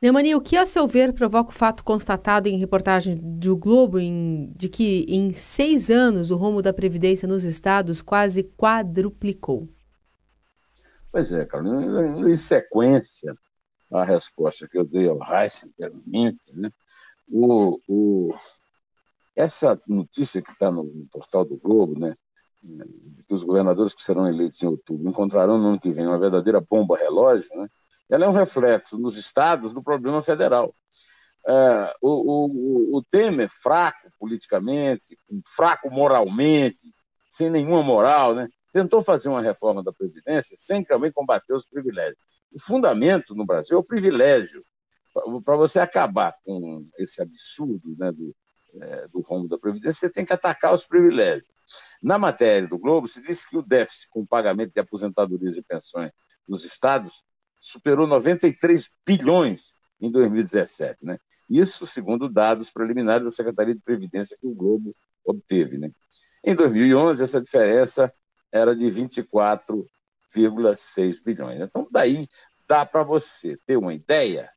Neumani, 0.00 0.34
o 0.34 0.40
que, 0.40 0.56
a 0.56 0.64
seu 0.64 0.86
ver, 0.86 1.12
provoca 1.12 1.50
o 1.50 1.52
fato 1.52 1.82
constatado 1.82 2.48
em 2.48 2.56
reportagem 2.56 3.16
do 3.16 3.56
Globo 3.56 3.98
em, 3.98 4.52
de 4.54 4.68
que 4.68 5.04
em 5.08 5.32
seis 5.32 5.90
anos 5.90 6.30
o 6.30 6.36
rumo 6.36 6.62
da 6.62 6.72
Previdência 6.72 7.26
nos 7.26 7.42
estados 7.42 8.00
quase 8.00 8.44
quadruplicou? 8.44 9.68
Pois 11.18 11.32
é, 11.32 11.44
Carolina, 11.44 12.30
em 12.30 12.36
sequência 12.36 13.36
à 13.90 14.04
resposta 14.04 14.68
que 14.68 14.78
eu 14.78 14.84
dei 14.84 15.08
ao 15.08 15.18
anteriormente, 15.20 16.52
né, 16.54 16.70
o, 17.28 17.80
o, 17.88 18.34
essa 19.34 19.82
notícia 19.88 20.40
que 20.40 20.52
está 20.52 20.70
no, 20.70 20.84
no, 20.84 21.08
portal 21.08 21.44
do 21.44 21.56
Globo, 21.56 21.98
né, 21.98 22.14
que 23.26 23.34
os 23.34 23.42
governadores 23.42 23.94
que 23.94 24.00
serão 24.00 24.28
eleitos 24.28 24.62
em 24.62 24.68
outubro 24.68 25.10
encontrarão 25.10 25.58
no 25.58 25.70
ano 25.70 25.80
que 25.80 25.90
vem 25.90 26.06
uma 26.06 26.20
verdadeira 26.20 26.60
bomba 26.60 26.96
relógio, 26.96 27.50
né, 27.56 27.66
ela 28.08 28.24
é 28.24 28.28
um 28.28 28.32
reflexo 28.32 28.96
nos 28.96 29.16
estados 29.16 29.72
do 29.72 29.82
problema 29.82 30.22
federal. 30.22 30.72
É, 31.44 31.96
o, 32.00 32.92
o, 32.92 32.96
o 32.96 33.02
Temer, 33.02 33.48
fraco 33.50 34.08
politicamente, 34.20 35.18
fraco 35.44 35.90
moralmente, 35.90 36.82
sem 37.28 37.50
nenhuma 37.50 37.82
moral, 37.82 38.36
né, 38.36 38.48
tentou 38.72 39.02
fazer 39.02 39.28
uma 39.28 39.42
reforma 39.42 39.82
da 39.82 39.92
Previdência 39.92 40.56
sem 40.56 40.84
também 40.84 41.10
combater 41.10 41.54
os 41.54 41.66
privilégios. 41.66 42.18
O 42.52 42.60
fundamento 42.60 43.34
no 43.34 43.44
Brasil 43.44 43.76
é 43.76 43.80
o 43.80 43.84
privilégio. 43.84 44.64
Para 45.44 45.56
você 45.56 45.80
acabar 45.80 46.34
com 46.44 46.86
esse 46.98 47.20
absurdo 47.20 47.96
né, 47.98 48.12
do, 48.12 48.34
é, 48.80 49.08
do 49.08 49.20
rumo 49.20 49.48
da 49.48 49.58
Previdência, 49.58 50.00
você 50.00 50.10
tem 50.10 50.24
que 50.24 50.32
atacar 50.32 50.72
os 50.72 50.84
privilégios. 50.84 51.48
Na 52.02 52.18
matéria 52.18 52.68
do 52.68 52.78
Globo, 52.78 53.08
se 53.08 53.20
disse 53.20 53.48
que 53.48 53.56
o 53.56 53.62
déficit 53.62 54.08
com 54.10 54.20
o 54.20 54.26
pagamento 54.26 54.72
de 54.72 54.80
aposentadorias 54.80 55.56
e 55.56 55.62
pensões 55.62 56.12
nos 56.46 56.64
estados 56.64 57.24
superou 57.60 58.06
93 58.06 58.88
bilhões 59.04 59.72
em 60.00 60.10
2017. 60.10 61.04
Né? 61.04 61.18
Isso 61.48 61.86
segundo 61.86 62.28
dados 62.28 62.70
preliminares 62.70 63.24
da 63.24 63.30
Secretaria 63.30 63.74
de 63.74 63.80
Previdência 63.80 64.36
que 64.38 64.46
o 64.46 64.54
Globo 64.54 64.94
obteve. 65.24 65.76
Né? 65.76 65.90
Em 66.44 66.54
2011, 66.54 67.22
essa 67.22 67.40
diferença 67.40 68.12
era 68.52 68.74
de 68.74 68.86
24,6 68.86 71.22
bilhões. 71.22 71.60
Então, 71.60 71.86
daí 71.90 72.28
dá 72.66 72.84
para 72.84 73.02
você 73.02 73.56
ter 73.66 73.76
uma 73.76 73.94
ideia 73.94 74.50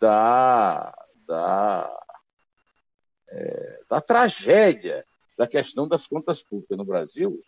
da, 0.00 0.92
da, 1.26 1.90
é, 3.28 3.80
da 3.88 4.00
tragédia 4.00 5.04
da 5.36 5.46
questão 5.46 5.86
das 5.86 6.06
contas 6.06 6.42
públicas 6.42 6.78
no 6.78 6.84
Brasil, 6.84 7.38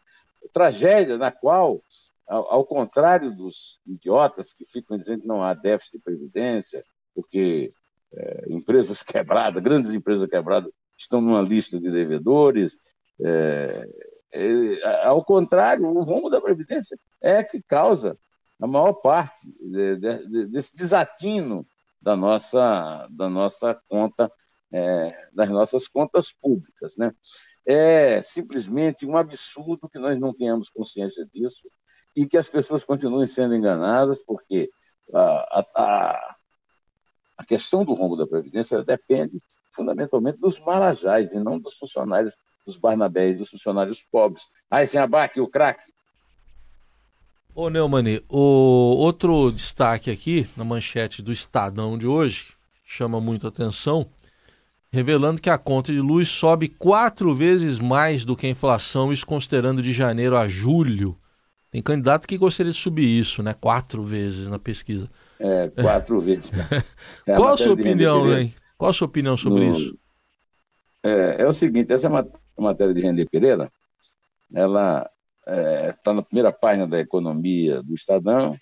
tragédia 0.53 1.17
na 1.17 1.33
qual 1.33 1.83
ao, 2.29 2.53
ao 2.53 2.65
contrário 2.65 3.35
dos 3.35 3.81
idiotas 3.87 4.53
que 4.53 4.65
ficam 4.65 4.99
dizendo 4.99 5.23
que 5.23 5.27
não 5.27 5.43
há 5.43 5.55
déficit 5.55 5.97
de 5.97 6.05
previdência, 6.05 6.85
porque 7.15 7.73
é, 8.13 8.45
empresas 8.49 9.03
quebradas, 9.03 9.63
grandes 9.63 9.93
empresas 9.93 10.29
quebradas, 10.29 10.71
estão 10.97 11.21
numa 11.21 11.41
lista 11.41 11.81
de 11.81 11.91
devedores. 11.91 12.79
É, 13.21 13.89
ao 15.05 15.25
contrário, 15.25 15.87
o 15.87 16.03
rumo 16.03 16.29
da 16.31 16.41
Previdência 16.41 16.99
é 17.21 17.43
que 17.43 17.63
causa 17.63 18.19
a 18.61 18.67
maior 18.67 18.95
parte 18.95 19.49
de, 19.61 19.97
de, 19.97 20.47
desse 20.47 20.75
desatino 20.77 21.67
da 22.01 22.17
nossa, 22.17 23.07
da 23.11 23.29
nossa 23.29 23.75
conta, 23.89 24.31
é, 24.73 25.29
das 25.33 25.49
nossas 25.49 25.89
contas 25.89 26.33
públicas. 26.33 26.97
Né? 26.97 27.13
É 27.67 28.23
simplesmente 28.23 29.07
um 29.07 29.17
absurdo 29.17 29.89
que 29.89 29.99
nós 29.99 30.19
não 30.19 30.35
tenhamos 30.35 30.69
consciência 30.69 31.25
disso 31.27 31.71
e 32.17 32.27
que 32.27 32.37
as 32.37 32.49
pessoas 32.49 32.85
continuem 32.85 33.27
sendo 33.27 33.55
enganadas, 33.55 34.25
porque 34.25 34.71
a, 35.13 35.65
a, 35.75 36.37
a 37.39 37.45
questão 37.45 37.85
do 37.85 37.95
rombo 37.95 38.17
da 38.17 38.27
Previdência 38.27 38.83
depende 38.83 39.41
fundamentalmente 39.71 40.39
dos 40.39 40.59
marajás 40.59 41.33
e 41.33 41.39
não 41.39 41.59
dos 41.59 41.75
funcionários, 41.75 42.35
dos 42.69 42.77
Barnabés, 42.77 43.39
dos 43.39 43.49
funcionários 43.49 44.05
pobres. 44.13 44.47
Aí, 44.71 44.87
sem 44.87 45.01
abaque, 45.01 45.41
o 45.41 45.49
craque. 45.49 45.91
Ô, 47.55 47.71
Neumani, 47.71 48.23
o 48.29 48.95
outro 48.99 49.51
destaque 49.51 50.11
aqui 50.11 50.47
na 50.55 50.65
manchete 50.65 51.23
do 51.23 51.33
Estadão 51.33 51.97
de 51.97 52.07
hoje 52.07 52.49
chama 52.85 53.21
muito 53.21 53.47
atenção, 53.47 54.07
revelando 54.93 55.41
que 55.41 55.51
a 55.51 55.57
conta 55.57 55.93
de 55.93 56.01
luz 56.01 56.29
sobe 56.29 56.69
quatro 56.69 57.35
vezes 57.35 57.79
mais 57.79 58.25
do 58.25 58.37
que 58.37 58.47
a 58.47 58.51
inflação, 58.51 59.13
isso 59.13 59.27
considerando 59.27 59.83
de 59.83 59.93
janeiro 59.93 60.37
a 60.37 60.47
julho. 60.47 61.17
Tem 61.71 61.83
candidato 61.83 62.29
que 62.29 62.39
gostaria 62.39 62.73
de 62.73 62.79
subir 62.79 63.09
isso, 63.09 63.43
né? 63.43 63.55
Quatro 63.55 64.05
vezes 64.05 64.47
na 64.47 64.59
pesquisa. 64.59 65.11
É, 65.41 65.69
quatro 65.69 66.21
vezes. 66.21 66.51
É 67.27 67.35
Qual 67.35 67.55
a 67.55 67.59
sua 67.59 67.73
opinião, 67.73 68.33
hein? 68.37 68.55
Qual 68.77 68.91
a 68.91 68.95
sua 68.95 69.07
opinião 69.07 69.37
sobre 69.37 69.67
no... 69.67 69.77
isso? 69.77 69.99
É, 71.03 71.43
é, 71.43 71.47
o 71.47 71.53
seguinte, 71.53 71.93
essa 71.93 72.09
é 72.59 72.63
matéria 72.63 72.93
de 72.93 73.01
Render 73.01 73.29
Pereira, 73.31 73.71
ela 74.53 75.09
está 75.47 75.53
é, 75.53 75.93
tá 75.93 76.13
na 76.13 76.23
primeira 76.23 76.53
página 76.53 76.87
da 76.87 76.99
economia 76.99 77.83
do 77.83 77.95
Estadão 77.95 78.57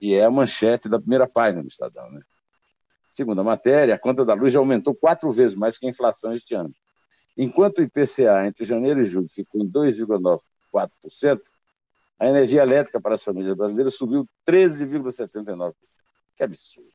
e 0.00 0.14
é 0.14 0.24
a 0.24 0.30
manchete 0.30 0.88
da 0.88 0.98
primeira 0.98 1.26
página 1.26 1.62
do 1.62 1.68
Estadão, 1.68 2.10
né? 2.10 2.20
Segundo 3.12 3.40
a 3.40 3.44
matéria, 3.44 3.94
a 3.94 3.98
conta 3.98 4.24
da 4.24 4.34
luz 4.34 4.52
já 4.52 4.58
aumentou 4.58 4.94
quatro 4.94 5.30
vezes 5.30 5.56
mais 5.56 5.78
que 5.78 5.86
a 5.86 5.88
inflação 5.88 6.34
este 6.34 6.54
ano. 6.54 6.74
Enquanto 7.36 7.78
o 7.78 7.82
IPCA 7.82 8.46
entre 8.46 8.64
janeiro 8.64 9.00
e 9.00 9.04
julho 9.06 9.28
ficou 9.28 9.62
em 9.62 9.70
2,94%, 9.70 11.40
a 12.18 12.26
energia 12.26 12.62
elétrica 12.62 13.00
para 13.00 13.14
as 13.14 13.24
famílias 13.24 13.56
brasileiras 13.56 13.94
subiu 13.94 14.28
13,79%. 14.46 15.74
Que 16.34 16.44
absurdo. 16.44 16.90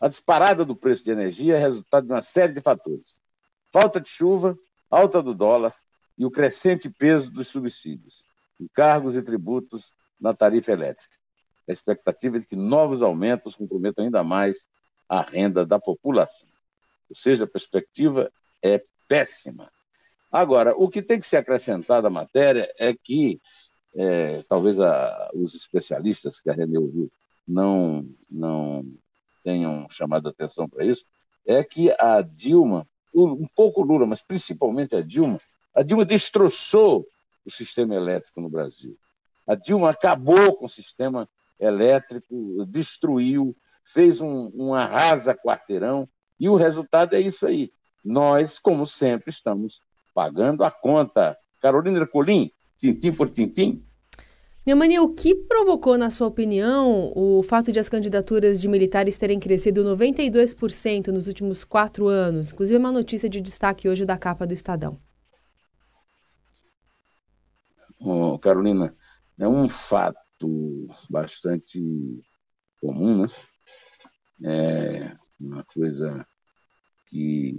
A 0.00 0.08
disparada 0.08 0.64
do 0.64 0.76
preço 0.76 1.04
de 1.04 1.10
energia 1.10 1.56
é 1.56 1.58
resultado 1.58 2.06
de 2.06 2.12
uma 2.12 2.20
série 2.20 2.52
de 2.52 2.60
fatores: 2.60 3.20
falta 3.72 3.98
de 3.98 4.08
chuva, 4.08 4.58
alta 4.90 5.22
do 5.22 5.34
dólar 5.34 5.74
e 6.16 6.24
o 6.24 6.30
crescente 6.30 6.88
peso 6.88 7.30
dos 7.30 7.48
subsídios, 7.48 8.24
encargos 8.60 9.16
e 9.16 9.22
tributos 9.22 9.92
na 10.20 10.32
tarifa 10.32 10.72
elétrica. 10.72 11.14
A 11.68 11.72
expectativa 11.72 12.36
é 12.36 12.40
de 12.40 12.46
que 12.46 12.56
novos 12.56 13.02
aumentos 13.02 13.54
comprometam 13.54 14.04
ainda 14.04 14.22
mais 14.22 14.66
a 15.08 15.22
renda 15.22 15.64
da 15.64 15.78
população. 15.78 16.48
Ou 17.08 17.16
seja, 17.16 17.44
a 17.44 17.48
perspectiva 17.48 18.30
é 18.62 18.82
péssima. 19.08 19.68
Agora, 20.30 20.74
o 20.76 20.88
que 20.88 21.02
tem 21.02 21.18
que 21.18 21.26
ser 21.26 21.36
acrescentado 21.36 22.06
à 22.06 22.10
matéria 22.10 22.68
é 22.78 22.94
que 22.94 23.40
é, 23.94 24.42
talvez 24.48 24.80
a, 24.80 25.30
os 25.34 25.54
especialistas 25.54 26.40
que 26.40 26.50
a 26.50 26.52
René 26.52 26.78
ouviu 26.78 27.10
não, 27.46 28.08
não 28.30 28.84
tenham 29.44 29.86
chamado 29.90 30.28
atenção 30.28 30.68
para 30.68 30.84
isso, 30.84 31.04
é 31.46 31.62
que 31.62 31.90
a 31.98 32.22
Dilma, 32.22 32.86
um 33.14 33.46
pouco 33.54 33.82
Lula, 33.82 34.06
mas 34.06 34.20
principalmente 34.20 34.96
a 34.96 35.00
Dilma, 35.00 35.40
a 35.74 35.82
Dilma 35.82 36.04
destroçou 36.04 37.06
o 37.44 37.50
sistema 37.50 37.94
elétrico 37.94 38.40
no 38.40 38.48
Brasil. 38.48 38.96
A 39.46 39.54
Dilma 39.54 39.90
acabou 39.90 40.56
com 40.56 40.64
o 40.64 40.68
sistema 40.68 41.28
elétrico, 41.60 42.64
destruiu, 42.66 43.56
fez 43.84 44.20
um, 44.20 44.50
um 44.54 44.74
arrasa 44.74 45.34
quarteirão, 45.34 46.08
e 46.38 46.48
o 46.48 46.56
resultado 46.56 47.14
é 47.14 47.20
isso 47.20 47.46
aí. 47.46 47.72
Nós, 48.04 48.58
como 48.58 48.84
sempre, 48.84 49.30
estamos 49.30 49.80
pagando 50.14 50.64
a 50.64 50.70
conta. 50.70 51.36
Carolina 51.60 52.00
Ercolim, 52.00 52.50
tintim 52.78 53.12
por 53.12 53.30
tintim? 53.30 53.84
Neumani, 54.66 54.98
o 54.98 55.10
que 55.10 55.34
provocou, 55.34 55.98
na 55.98 56.10
sua 56.10 56.26
opinião, 56.26 57.12
o 57.14 57.42
fato 57.42 57.70
de 57.70 57.78
as 57.78 57.88
candidaturas 57.88 58.58
de 58.58 58.66
militares 58.66 59.18
terem 59.18 59.38
crescido 59.38 59.84
92% 59.84 61.08
nos 61.08 61.28
últimos 61.28 61.64
quatro 61.64 62.08
anos? 62.08 62.50
Inclusive, 62.50 62.76
é 62.76 62.78
uma 62.78 62.90
notícia 62.90 63.28
de 63.28 63.42
destaque 63.42 63.86
hoje 63.86 64.06
da 64.06 64.16
capa 64.16 64.46
do 64.46 64.54
Estadão. 64.54 64.98
oh, 68.00 68.38
Carolina, 68.38 68.96
é 69.38 69.46
um 69.46 69.68
fato 69.68 70.88
bastante 71.10 71.78
comum, 72.80 73.22
né? 73.22 73.28
É 74.42 75.16
uma 75.38 75.62
coisa 75.64 76.26
que 77.08 77.54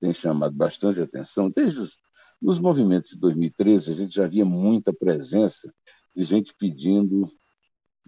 tem 0.00 0.12
chamado 0.12 0.56
bastante 0.56 1.00
atenção. 1.00 1.48
Desde 1.50 1.78
os 1.78 1.96
nos 2.40 2.58
movimentos 2.58 3.10
de 3.10 3.18
2013, 3.18 3.90
a 3.90 3.94
gente 3.94 4.14
já 4.14 4.26
via 4.26 4.44
muita 4.44 4.92
presença 4.92 5.72
de 6.14 6.24
gente 6.24 6.54
pedindo 6.58 7.28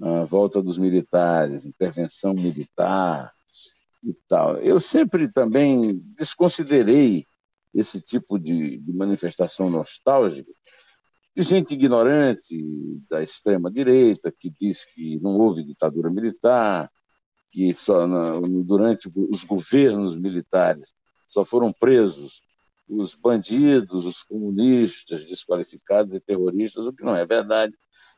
a 0.00 0.24
volta 0.24 0.62
dos 0.62 0.78
militares, 0.78 1.66
intervenção 1.66 2.32
militar 2.32 3.32
e 4.02 4.14
tal. 4.28 4.56
Eu 4.56 4.80
sempre 4.80 5.30
também 5.30 6.00
desconsiderei 6.16 7.26
esse 7.74 8.00
tipo 8.00 8.38
de, 8.38 8.78
de 8.78 8.92
manifestação 8.92 9.68
nostálgica 9.68 10.50
de 11.36 11.42
gente 11.42 11.74
ignorante 11.74 12.56
da 13.08 13.22
extrema 13.22 13.70
direita 13.70 14.32
que 14.36 14.50
diz 14.50 14.84
que 14.84 15.18
não 15.20 15.38
houve 15.38 15.62
ditadura 15.62 16.10
militar, 16.10 16.90
que 17.50 17.72
só 17.72 18.06
durante 18.64 19.08
os 19.14 19.44
governos 19.44 20.16
militares 20.16 20.92
só 21.26 21.44
foram 21.44 21.72
presos 21.72 22.42
os 22.90 23.14
bandidos, 23.14 24.04
os 24.04 24.22
comunistas 24.24 25.24
desqualificados 25.24 26.12
e 26.14 26.20
terroristas, 26.20 26.86
o 26.86 26.92
que 26.92 27.04
não 27.04 27.14
é 27.14 27.24
verdade. 27.24 27.74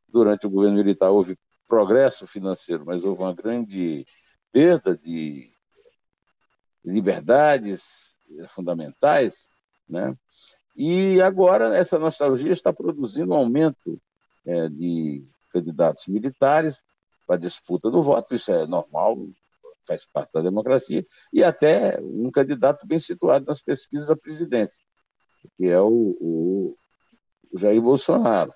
Durante 0.08 0.46
o 0.46 0.50
governo 0.50 0.76
militar 0.76 1.10
houve 1.10 1.38
progresso 1.68 2.26
financeiro, 2.26 2.84
mas 2.86 3.04
houve 3.04 3.22
uma 3.22 3.34
grande 3.34 4.06
perda 4.50 4.96
de 4.96 5.50
liberdades 6.84 8.16
fundamentais, 8.48 9.48
né? 9.88 10.14
E 10.74 11.20
agora 11.20 11.76
essa 11.76 11.98
nostalgia 11.98 12.50
está 12.50 12.72
produzindo 12.72 13.32
um 13.32 13.36
aumento 13.36 14.00
é, 14.44 14.68
de 14.68 15.24
candidatos 15.50 16.06
militares 16.06 16.82
para 17.26 17.36
disputa 17.36 17.90
do 17.90 18.02
voto, 18.02 18.34
isso 18.34 18.50
é 18.50 18.66
normal, 18.66 19.18
faz 19.86 20.04
parte 20.04 20.32
da 20.32 20.42
democracia, 20.42 21.04
e 21.32 21.42
até 21.42 21.98
um 22.00 22.30
candidato 22.30 22.86
bem 22.86 22.98
situado 22.98 23.44
nas 23.46 23.60
pesquisas 23.60 24.10
à 24.10 24.16
presidência, 24.16 24.82
que 25.56 25.66
é 25.66 25.80
o, 25.80 26.16
o, 26.20 26.76
Jair 27.54 27.80
Bolsonaro. 27.80 28.52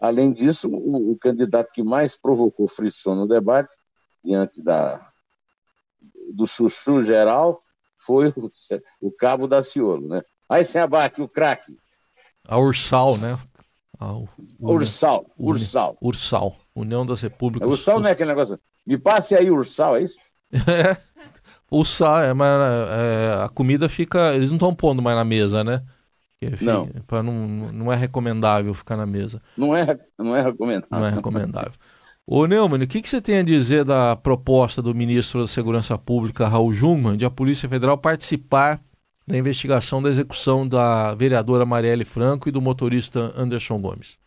Além 0.00 0.32
disso, 0.32 0.68
o, 0.68 1.12
o, 1.12 1.18
candidato 1.18 1.72
que 1.72 1.82
mais 1.82 2.16
provocou 2.16 2.68
frição 2.68 3.14
no 3.14 3.26
debate, 3.26 3.74
diante 4.24 4.62
da, 4.62 5.10
do 6.32 6.46
chuchu 6.46 7.02
geral, 7.02 7.60
foi 7.96 8.28
o, 8.28 8.50
o 9.00 9.12
Cabo 9.12 9.46
da 9.46 9.62
Ciolo. 9.62 10.08
Né? 10.08 10.22
Aí 10.48 10.64
sem 10.64 10.80
abaque, 10.80 11.20
o 11.20 11.28
craque. 11.28 11.76
A 12.46 12.58
Ursal, 12.58 13.18
né? 13.18 13.38
A, 13.98 14.12
o, 14.12 14.28
Ursal, 14.60 15.26
Ursal. 15.36 15.98
Ursal, 16.00 16.56
União 16.74 17.04
das 17.04 17.20
Repúblicas. 17.20 17.68
Ursal 17.68 18.00
não 18.00 18.08
é 18.08 18.12
aquele 18.12 18.30
negócio. 18.30 18.58
Me 18.86 18.96
passe 18.96 19.34
aí 19.34 19.50
Ursal, 19.50 19.96
é 19.96 20.02
isso? 20.02 20.16
É. 20.52 20.96
Ursal, 21.70 22.20
é, 22.20 22.32
mas 22.32 22.48
é, 22.90 23.44
a 23.44 23.48
comida 23.48 23.88
fica. 23.88 24.34
Eles 24.34 24.48
não 24.48 24.56
estão 24.56 24.74
pondo 24.74 25.02
mais 25.02 25.16
na 25.16 25.24
mesa, 25.24 25.62
né? 25.62 25.82
não. 26.62 26.88
Pra 27.06 27.22
não. 27.22 27.70
Não 27.72 27.92
é 27.92 27.96
recomendável 27.96 28.72
ficar 28.72 28.96
na 28.96 29.04
mesa. 29.04 29.42
Não 29.56 29.76
é, 29.76 29.98
não 30.18 30.34
é 30.34 30.42
recomendável. 30.42 30.98
Não 30.98 31.06
é 31.06 31.10
recomendável. 31.10 31.72
Ô 32.26 32.46
Neumann, 32.46 32.82
o 32.82 32.86
que, 32.86 33.00
que 33.00 33.08
você 33.08 33.22
tem 33.22 33.38
a 33.38 33.42
dizer 33.42 33.84
da 33.84 34.14
proposta 34.14 34.82
do 34.82 34.94
ministro 34.94 35.40
da 35.40 35.46
Segurança 35.46 35.96
Pública, 35.96 36.46
Raul 36.46 36.74
Jungmann, 36.74 37.16
de 37.16 37.24
a 37.24 37.30
Polícia 37.30 37.68
Federal 37.68 37.96
participar 37.96 38.82
da 39.26 39.36
investigação 39.36 40.02
da 40.02 40.10
execução 40.10 40.68
da 40.68 41.14
vereadora 41.14 41.64
Marielle 41.64 42.04
Franco 42.04 42.48
e 42.48 42.52
do 42.52 42.60
motorista 42.60 43.32
Anderson 43.34 43.80
Gomes? 43.80 44.18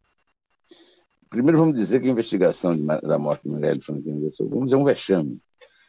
Primeiro 1.29 1.59
vamos 1.59 1.75
dizer 1.75 2.01
que 2.01 2.07
a 2.07 2.11
investigação 2.11 2.75
de, 2.75 2.85
da 2.85 3.19
morte 3.19 3.43
de 3.43 3.49
Marielle 3.49 3.81
Franco 3.81 4.07
e 4.07 4.11
Anderson 4.11 4.45
Gomes 4.45 4.71
é 4.71 4.77
um 4.77 4.83
vexame. 4.83 5.39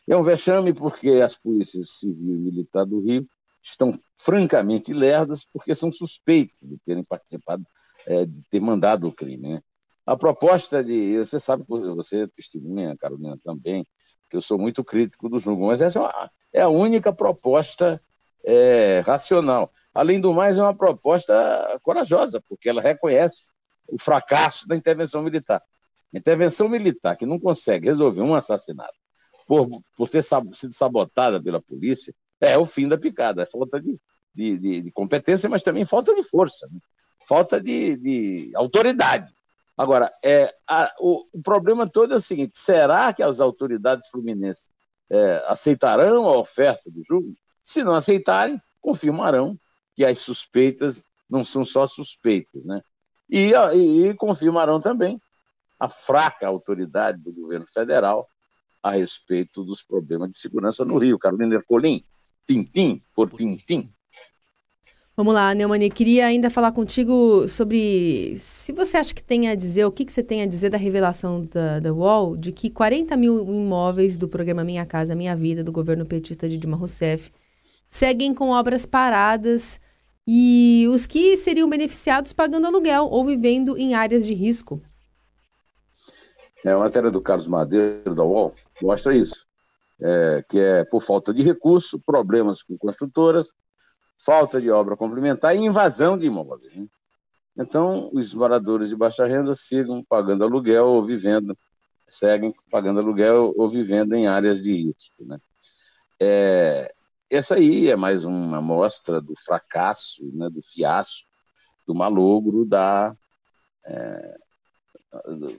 É 0.09 0.17
um 0.17 0.23
vexame 0.23 0.75
porque 0.75 1.09
as 1.25 1.37
polícias 1.37 1.99
civil 1.99 2.35
e 2.35 2.38
militar 2.38 2.85
do 2.85 3.01
Rio 3.01 3.27
estão 3.62 3.97
francamente 4.17 4.93
lerdas 4.93 5.45
porque 5.53 5.75
são 5.75 5.93
suspeitos 5.93 6.59
de 6.61 6.77
terem 6.85 7.05
participado, 7.05 7.65
é, 8.07 8.27
de 8.27 8.43
ter 8.51 8.61
mandado 8.61 9.07
o 9.07 9.12
crime. 9.12 9.55
Né? 9.55 9.62
A 10.05 10.17
proposta 10.17 10.83
de. 10.83 11.19
Você 11.19 11.38
sabe, 11.38 11.65
você 11.69 12.27
testemunha, 12.29 12.97
Carolina, 12.97 13.38
também, 13.45 13.87
que 14.29 14.37
eu 14.37 14.43
sou 14.43 14.59
muito 14.59 14.83
crítico 14.83 15.29
do 15.29 15.38
jogo, 15.38 15.69
mas 15.69 15.81
essa 15.81 16.01
é, 16.01 16.03
uma, 16.03 16.31
é 16.53 16.61
a 16.62 16.69
única 16.69 17.12
proposta 17.12 18.03
é, 18.45 19.01
racional. 19.07 19.73
Além 19.95 20.21
do 20.21 20.35
mais, 20.35 20.59
é 20.59 20.62
uma 20.62 20.75
proposta 20.75 21.79
corajosa, 21.83 22.43
porque 22.49 22.69
ela 22.69 22.83
reconhece 22.83 23.47
o 23.87 23.99
fracasso 24.01 24.67
da 24.67 24.75
intervenção 24.75 25.23
militar. 25.23 25.62
A 26.12 26.19
intervenção 26.19 26.69
militar 26.69 27.17
que 27.17 27.25
não 27.25 27.38
consegue 27.38 27.87
resolver 27.87 28.23
um 28.23 28.35
assassinato 28.35 29.02
por, 29.53 29.69
por 29.95 30.09
ter 30.09 30.25
sido 30.25 30.73
sabotada 30.73 31.38
pela 31.43 31.61
polícia 31.61 32.15
é 32.41 32.57
o 32.57 32.65
fim 32.65 32.88
da 32.88 32.97
picada. 32.97 33.43
É 33.43 33.47
falta 33.47 33.79
de, 33.79 34.01
de, 34.35 34.57
de, 34.57 34.81
de 34.81 34.91
competência, 34.91 35.47
mas 35.47 35.62
também 35.62 35.85
falta 35.85 36.15
de 36.15 36.23
força, 36.23 36.67
né? 36.73 36.81
falta 37.29 37.61
de, 37.61 37.99
de 37.99 38.51
autoridade. 38.55 39.31
Agora, 39.77 40.11
é, 40.25 40.51
a, 40.67 40.91
o, 40.99 41.27
o, 41.31 41.43
problema 41.43 41.87
todo 41.87 42.15
é 42.15 42.17
o 42.17 42.21
seguinte: 42.21 42.59
será 42.59 43.12
que 43.12 43.23
as 43.23 43.41
autoridades 43.41 44.09
fluminenses 44.09 44.71
é, 45.11 45.45
aceitarão 45.47 46.27
a 46.31 46.38
oferta 46.38 46.91
do 46.91 47.05
jogo? 47.05 47.35
Se 47.62 47.85
não 47.85 47.93
aceitarem, 47.93 48.59
confirmarão 48.81 49.59
que 49.95 50.03
as 50.03 50.19
suspeitas 50.19 51.05
não 51.29 51.45
são 51.45 51.62
só 51.62 51.87
suspeitas, 51.87 52.65
né? 52.65 52.81
E, 53.29 53.53
e 53.53 54.15
confirmarão 54.15 54.81
também 54.81 55.21
a 55.79 55.91
fraca 55.91 56.47
autoridade 56.47 57.19
do 57.19 57.35
governo 57.35 57.67
federal 57.67 58.27
a 58.83 58.92
respeito 58.92 59.62
dos 59.62 59.83
problemas 59.83 60.31
de 60.31 60.38
segurança 60.38 60.85
no 60.85 60.99
Rio. 60.99 61.18
Carolina 61.18 61.55
Ercolim, 61.55 62.05
tintim 62.47 63.03
por 63.14 63.31
tintim. 63.31 63.92
Vamos 65.14 65.35
lá, 65.35 65.55
Neumani, 65.55 65.90
queria 65.90 66.27
ainda 66.27 66.49
falar 66.49 66.73
contigo 66.73 67.47
sobre 67.47 68.35
se 68.37 68.73
você 68.73 68.97
acha 68.97 69.12
que 69.12 69.23
tem 69.23 69.47
a 69.47 69.55
dizer, 69.55 69.85
o 69.85 69.92
que, 69.92 70.07
que 70.07 70.12
você 70.12 70.23
tem 70.23 70.40
a 70.40 70.47
dizer 70.47 70.71
da 70.71 70.79
revelação 70.79 71.45
da, 71.45 71.81
da 71.81 71.92
UOL 71.92 72.35
de 72.35 72.51
que 72.51 72.71
40 72.71 73.14
mil 73.18 73.45
imóveis 73.45 74.16
do 74.16 74.27
programa 74.27 74.64
Minha 74.64 74.87
Casa 74.87 75.14
Minha 75.14 75.37
Vida, 75.37 75.62
do 75.62 75.71
governo 75.71 76.07
petista 76.07 76.49
de 76.49 76.57
Dilma 76.57 76.79
Rousseff, 76.79 77.31
seguem 77.90 78.33
com 78.33 78.49
obras 78.49 78.87
paradas 78.87 79.79
e 80.27 80.87
os 80.90 81.05
que 81.05 81.37
seriam 81.37 81.68
beneficiados 81.68 82.33
pagando 82.33 82.66
aluguel 82.66 83.05
ou 83.05 83.27
vivendo 83.27 83.77
em 83.77 83.92
áreas 83.92 84.25
de 84.25 84.33
risco. 84.33 84.81
É 86.64 86.71
a 86.71 86.79
matéria 86.79 87.11
do 87.11 87.21
Carlos 87.21 87.47
Madeiro, 87.47 88.14
da 88.14 88.25
UOL, 88.25 88.55
mostra 88.81 89.15
isso, 89.15 89.47
é, 90.01 90.45
que 90.49 90.59
é 90.59 90.85
por 90.85 91.03
falta 91.03 91.33
de 91.33 91.43
recurso, 91.43 92.01
problemas 92.01 92.63
com 92.63 92.77
construtoras, 92.79 93.49
falta 94.17 94.61
de 94.61 94.71
obra 94.71 94.97
complementar 94.97 95.55
e 95.55 95.61
invasão 95.61 96.17
de 96.17 96.27
imóveis. 96.27 96.75
Né? 96.75 96.87
Então, 97.57 98.11
os 98.13 98.33
moradores 98.33 98.89
de 98.89 98.97
baixa 98.97 99.27
renda 99.27 99.55
sigam 99.55 100.03
pagando 100.03 100.45
aluguel 100.45 100.87
ou 100.87 101.05
vivendo, 101.05 101.57
seguem 102.09 102.53
pagando 102.71 103.01
aluguel 103.01 103.53
ou 103.57 103.69
vivendo 103.69 104.15
em 104.15 104.27
áreas 104.27 104.63
de 104.63 104.73
risco. 104.73 105.25
Né? 105.25 105.39
É, 106.21 106.95
essa 107.29 107.57
aí 107.57 107.89
é 107.89 107.97
mais 107.97 108.25
uma 108.25 108.59
amostra 108.59 109.21
do 109.21 109.35
fracasso, 109.37 110.25
né, 110.35 110.49
do 110.49 110.63
fiasco, 110.63 111.29
do 111.87 111.95
malogro 111.95 112.65
da, 112.65 113.15
é, 113.85 114.39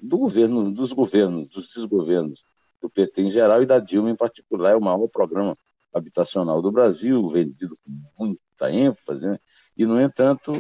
do 0.02 0.18
governo, 0.18 0.72
dos 0.72 0.94
governos, 0.94 1.48
dos 1.50 1.74
desgovernos 1.74 2.46
do 2.84 2.90
PT 2.90 3.22
em 3.22 3.30
geral 3.30 3.64
e 3.64 3.66
da 3.66 3.80
Dilma 3.80 4.12
em 4.12 4.16
particular. 4.16 4.72
É 4.72 4.76
o 4.76 4.82
maior 4.82 5.08
programa 5.08 5.58
habitacional 5.94 6.62
do 6.62 6.72
Brasil, 6.72 7.28
vendido 7.30 7.76
com 7.84 8.04
muita 8.20 8.72
ênfase, 8.72 9.26
né? 9.26 9.40
e, 9.78 9.86
no 9.86 10.02
entanto, 10.02 10.54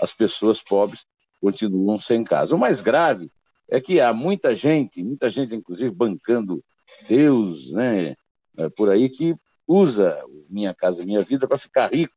as 0.00 0.12
pessoas 0.12 0.62
pobres 0.62 1.04
continuam 1.40 1.98
sem 1.98 2.24
casa. 2.24 2.54
O 2.54 2.58
mais 2.58 2.80
grave 2.80 3.30
é 3.68 3.80
que 3.80 4.00
há 4.00 4.12
muita 4.12 4.54
gente, 4.54 5.02
muita 5.02 5.28
gente, 5.28 5.54
inclusive, 5.54 5.90
bancando 5.90 6.60
Deus, 7.08 7.72
né, 7.72 8.14
é, 8.56 8.68
por 8.70 8.88
aí, 8.88 9.10
que 9.10 9.34
usa 9.66 10.22
Minha 10.48 10.74
Casa 10.74 11.04
Minha 11.04 11.22
Vida 11.22 11.46
para 11.46 11.58
ficar 11.58 11.92
rico 11.92 12.14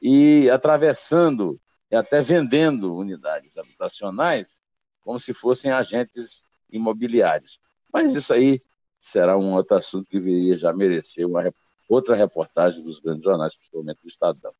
e 0.00 0.48
atravessando 0.50 1.58
e 1.90 1.96
até 1.96 2.20
vendendo 2.20 2.94
unidades 2.94 3.58
habitacionais 3.58 4.60
como 5.00 5.18
se 5.18 5.32
fossem 5.32 5.70
agentes 5.70 6.44
imobiliários. 6.70 7.58
Mas 7.92 8.14
isso 8.14 8.32
aí 8.32 8.60
será 8.98 9.36
um 9.36 9.54
outro 9.54 9.76
assunto 9.76 10.08
que 10.08 10.20
viria 10.20 10.56
já 10.56 10.72
merecer 10.72 11.26
uma 11.26 11.52
outra 11.88 12.14
reportagem 12.16 12.82
dos 12.82 13.00
grandes 13.00 13.24
jornais, 13.24 13.54
principalmente 13.54 13.98
do 14.02 14.08
Estadão. 14.08 14.54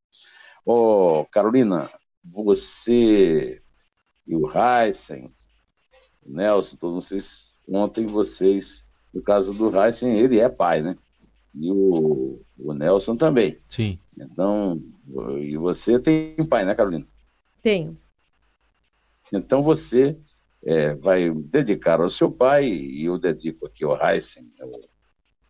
Oh, 0.65 1.25
Carolina, 1.31 1.91
você 2.23 3.63
e 4.27 4.37
o 4.37 4.47
Heisen, 4.51 5.33
o 6.25 6.33
Nelson, 6.33 6.77
todos 6.77 7.05
vocês, 7.05 7.51
ontem 7.69 8.07
vocês, 8.07 8.85
no 9.13 9.23
caso 9.23 9.53
do 9.53 9.75
Heisen, 9.75 10.19
ele 10.19 10.39
é 10.39 10.49
pai, 10.49 10.83
né? 10.83 10.97
E 11.55 11.71
o, 11.71 12.41
o 12.59 12.73
Nelson 12.73 13.17
também. 13.17 13.59
Sim. 13.69 13.99
Então, 14.17 14.81
e 15.39 15.57
você 15.57 15.99
tem 15.99 16.37
pai, 16.49 16.65
né, 16.65 16.75
Carolina? 16.75 17.07
Tenho. 17.63 17.97
Então 19.33 19.63
você 19.63 20.17
é, 20.65 20.95
vai 20.95 21.31
dedicar 21.31 22.01
ao 22.01 22.11
seu 22.11 22.31
pai, 22.31 22.67
e 22.67 23.05
eu 23.05 23.19
dedico 23.19 23.67
aqui 23.67 23.85
ao 23.85 24.01
Heisen, 24.01 24.53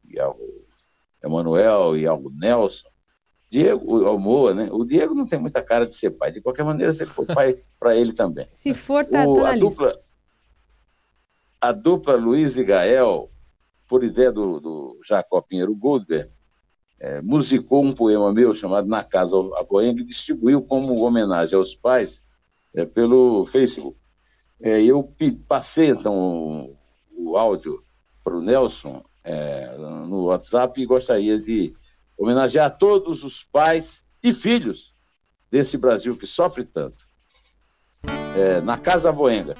e 0.09 0.19
ao 0.19 0.39
Emanuel 1.23 1.97
e 1.97 2.07
ao 2.07 2.23
Nelson, 2.31 2.89
Diego, 3.51 4.07
ao 4.07 4.19
Moa, 4.19 4.55
né? 4.55 4.69
O 4.73 4.83
Diego 4.83 5.15
não 5.15 5.27
tem 5.27 5.39
muita 5.39 5.63
cara 5.63 5.87
de 5.87 5.95
ser 5.95 6.11
pai. 6.13 6.33
De 6.33 6.41
qualquer 6.41 6.65
maneira, 6.65 6.91
se 6.91 7.03
ele 7.03 7.11
for 7.11 7.27
pai 7.27 7.63
para 7.79 7.95
ele 7.95 8.15
também. 8.15 8.47
Se 8.51 8.73
for, 8.73 9.05
tá, 9.05 9.29
o, 9.29 9.35
tá 9.35 9.51
a 9.51 9.59
dupla, 9.59 10.01
a 11.61 11.73
dupla 11.73 12.17
Luiz 12.17 12.57
e 12.57 12.65
Gael, 12.65 13.31
por 13.87 14.03
ideia 14.03 14.33
do, 14.33 14.59
do 14.59 15.01
Jacó 15.07 15.43
Pinheiro 15.43 15.77
Goldberg, 15.77 16.31
é, 16.99 17.21
musicou 17.21 17.85
um 17.85 17.93
poema 17.93 18.33
meu 18.33 18.55
chamado 18.55 18.89
Na 18.89 19.05
Casa 19.05 19.37
Avoenga 19.57 20.01
e 20.01 20.07
distribuiu 20.07 20.63
como 20.63 21.03
homenagem 21.03 21.59
aos 21.59 21.75
pais 21.75 22.23
é, 22.75 22.87
pelo 22.87 23.45
Facebook. 23.45 23.99
É, 24.63 24.81
eu 24.81 25.13
passei, 25.49 25.91
então, 25.91 26.77
o, 27.11 27.37
áudio 27.37 27.83
para 28.23 28.37
o 28.37 28.41
Nelson 28.41 29.05
é, 29.25 29.77
no 29.77 30.27
WhatsApp 30.27 30.81
e 30.81 30.87
gostaria 30.87 31.37
de 31.37 31.75
homenagear 32.17 32.79
todos 32.79 33.25
os 33.25 33.43
pais 33.43 34.05
e 34.23 34.33
filhos 34.33 34.95
desse 35.51 35.77
Brasil 35.77 36.17
que 36.17 36.27
sofre 36.27 36.65
tanto. 36.65 37.05
É, 38.37 38.61
na 38.61 38.79
Casa 38.79 39.09
Avoenga. 39.09 39.57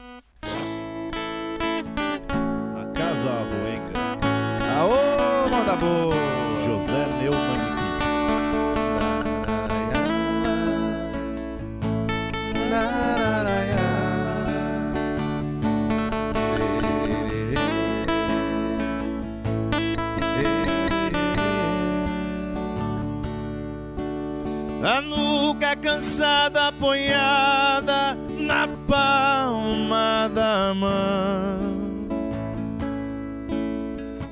A 24.83 25.01
nuca 25.01 25.77
cansada 25.77 26.67
apoiada 26.67 28.19
na 28.37 28.67
palma 28.89 30.29
da 30.35 30.75
mão. 30.75 31.73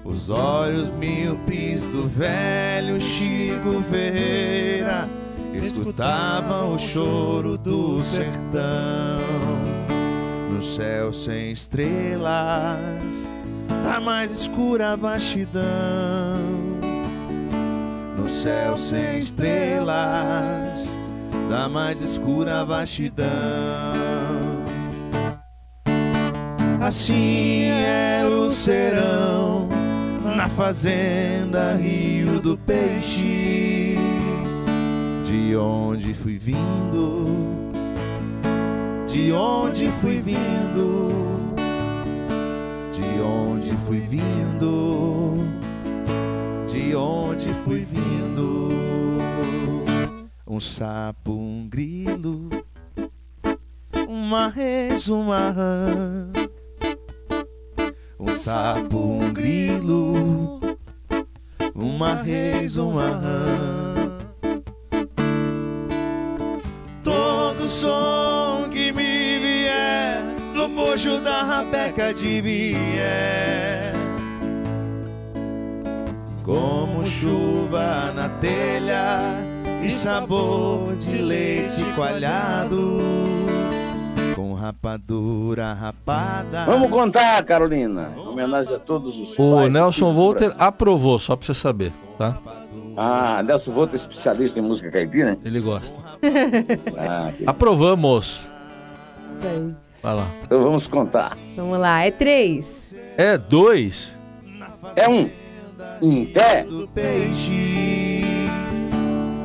Os 0.05 0.29
olhos 0.29 0.99
míopes 0.99 1.85
do 1.93 2.09
velho 2.09 3.01
Chico 3.01 3.81
Ferreira 3.89 5.09
escutavam 5.55 6.75
o 6.75 6.79
choro 6.81 7.57
do 7.57 8.03
sertão. 8.03 9.21
No 10.53 10.61
céu 10.61 11.13
sem 11.13 11.53
estrelas, 11.53 13.33
tá 13.85 14.01
mais 14.01 14.33
escura 14.33 14.95
a 14.95 14.97
vastidão 14.97 16.60
no 18.21 18.29
céu 18.29 18.77
sem 18.77 19.19
estrelas, 19.19 20.99
da 21.49 21.69
mais 21.69 22.01
escura 22.01 22.65
vastidão. 22.65 23.27
Assim 26.81 27.65
era 27.65 28.29
o 28.29 28.51
serão 28.51 29.69
na 30.37 30.49
fazenda 30.49 31.75
Rio 31.75 32.41
do 32.41 32.59
Peixe, 32.59 33.97
de 35.25 35.57
onde 35.57 36.13
fui 36.13 36.39
vindo, 36.39 37.27
de 39.07 39.33
onde 39.33 39.89
fui 40.01 40.21
vindo, 40.21 41.09
de 42.93 43.21
onde 43.23 43.77
fui 43.87 44.01
vindo 44.01 45.70
de 46.81 46.97
onde 46.97 47.53
fui 47.63 47.81
vindo. 47.81 48.71
Um 50.47 50.59
sapo, 50.59 51.33
um 51.33 51.69
grilo, 51.69 52.49
uma 54.09 54.49
res, 54.49 55.09
uma 55.09 55.51
rã. 55.51 56.33
Um 58.19 58.29
sapo, 58.29 58.97
um 58.97 59.33
grilo, 59.33 60.61
uma 61.75 62.15
res, 62.15 62.77
uma 62.77 63.09
rã. 63.09 64.19
Todo 67.05 67.69
som 67.69 68.69
que 68.71 68.91
me 68.91 69.39
vier 69.39 70.23
do 70.55 70.67
bojo 70.69 71.21
da 71.21 71.43
rabeca 71.43 72.13
de 72.13 72.41
bié 72.41 73.70
como 76.51 77.07
chuva 77.07 78.11
na 78.13 78.29
telha 78.41 79.37
e 79.85 79.89
sabor 79.89 80.97
de 80.97 81.17
leite 81.17 81.81
coalhado 81.95 82.99
com 84.35 84.53
rapadura 84.53 85.73
rapada. 85.73 86.65
Vamos 86.65 86.91
contar, 86.91 87.45
Carolina. 87.45 88.11
Homenagem 88.17 88.75
a 88.75 88.79
todos 88.81 89.17
os 89.17 89.39
O 89.39 89.69
Nelson 89.69 90.13
Volter 90.13 90.53
aprovou, 90.59 91.21
só 91.21 91.37
pra 91.37 91.47
você 91.47 91.55
saber, 91.55 91.93
tá? 92.19 92.37
Ah, 92.97 93.45
Nelson 93.45 93.71
Volter, 93.71 93.95
especialista 93.95 94.59
em 94.59 94.63
música 94.63 94.91
caipira? 94.91 95.39
Ele 95.45 95.61
gosta. 95.61 95.97
ah, 96.99 97.31
Aprovamos. 97.47 98.51
Vai 100.03 100.15
lá. 100.17 100.29
Então 100.43 100.65
vamos 100.65 100.89
contar. 100.89 101.39
Vamos 101.55 101.79
lá, 101.79 102.03
é 102.03 102.11
três. 102.11 102.99
É 103.17 103.39
dois. 103.39 104.19
É 104.97 105.09
um 105.09 105.31
em 106.03 106.25
pé. 106.25 106.65
Do 106.65 106.89
peixe, 106.89 108.23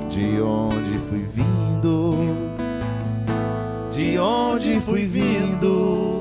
de 0.09 0.41
onde 0.41 0.97
fui 1.09 1.25
vindo, 1.27 2.15
de 3.91 4.17
onde 4.17 4.79
fui 4.79 5.05
vindo 5.05 6.14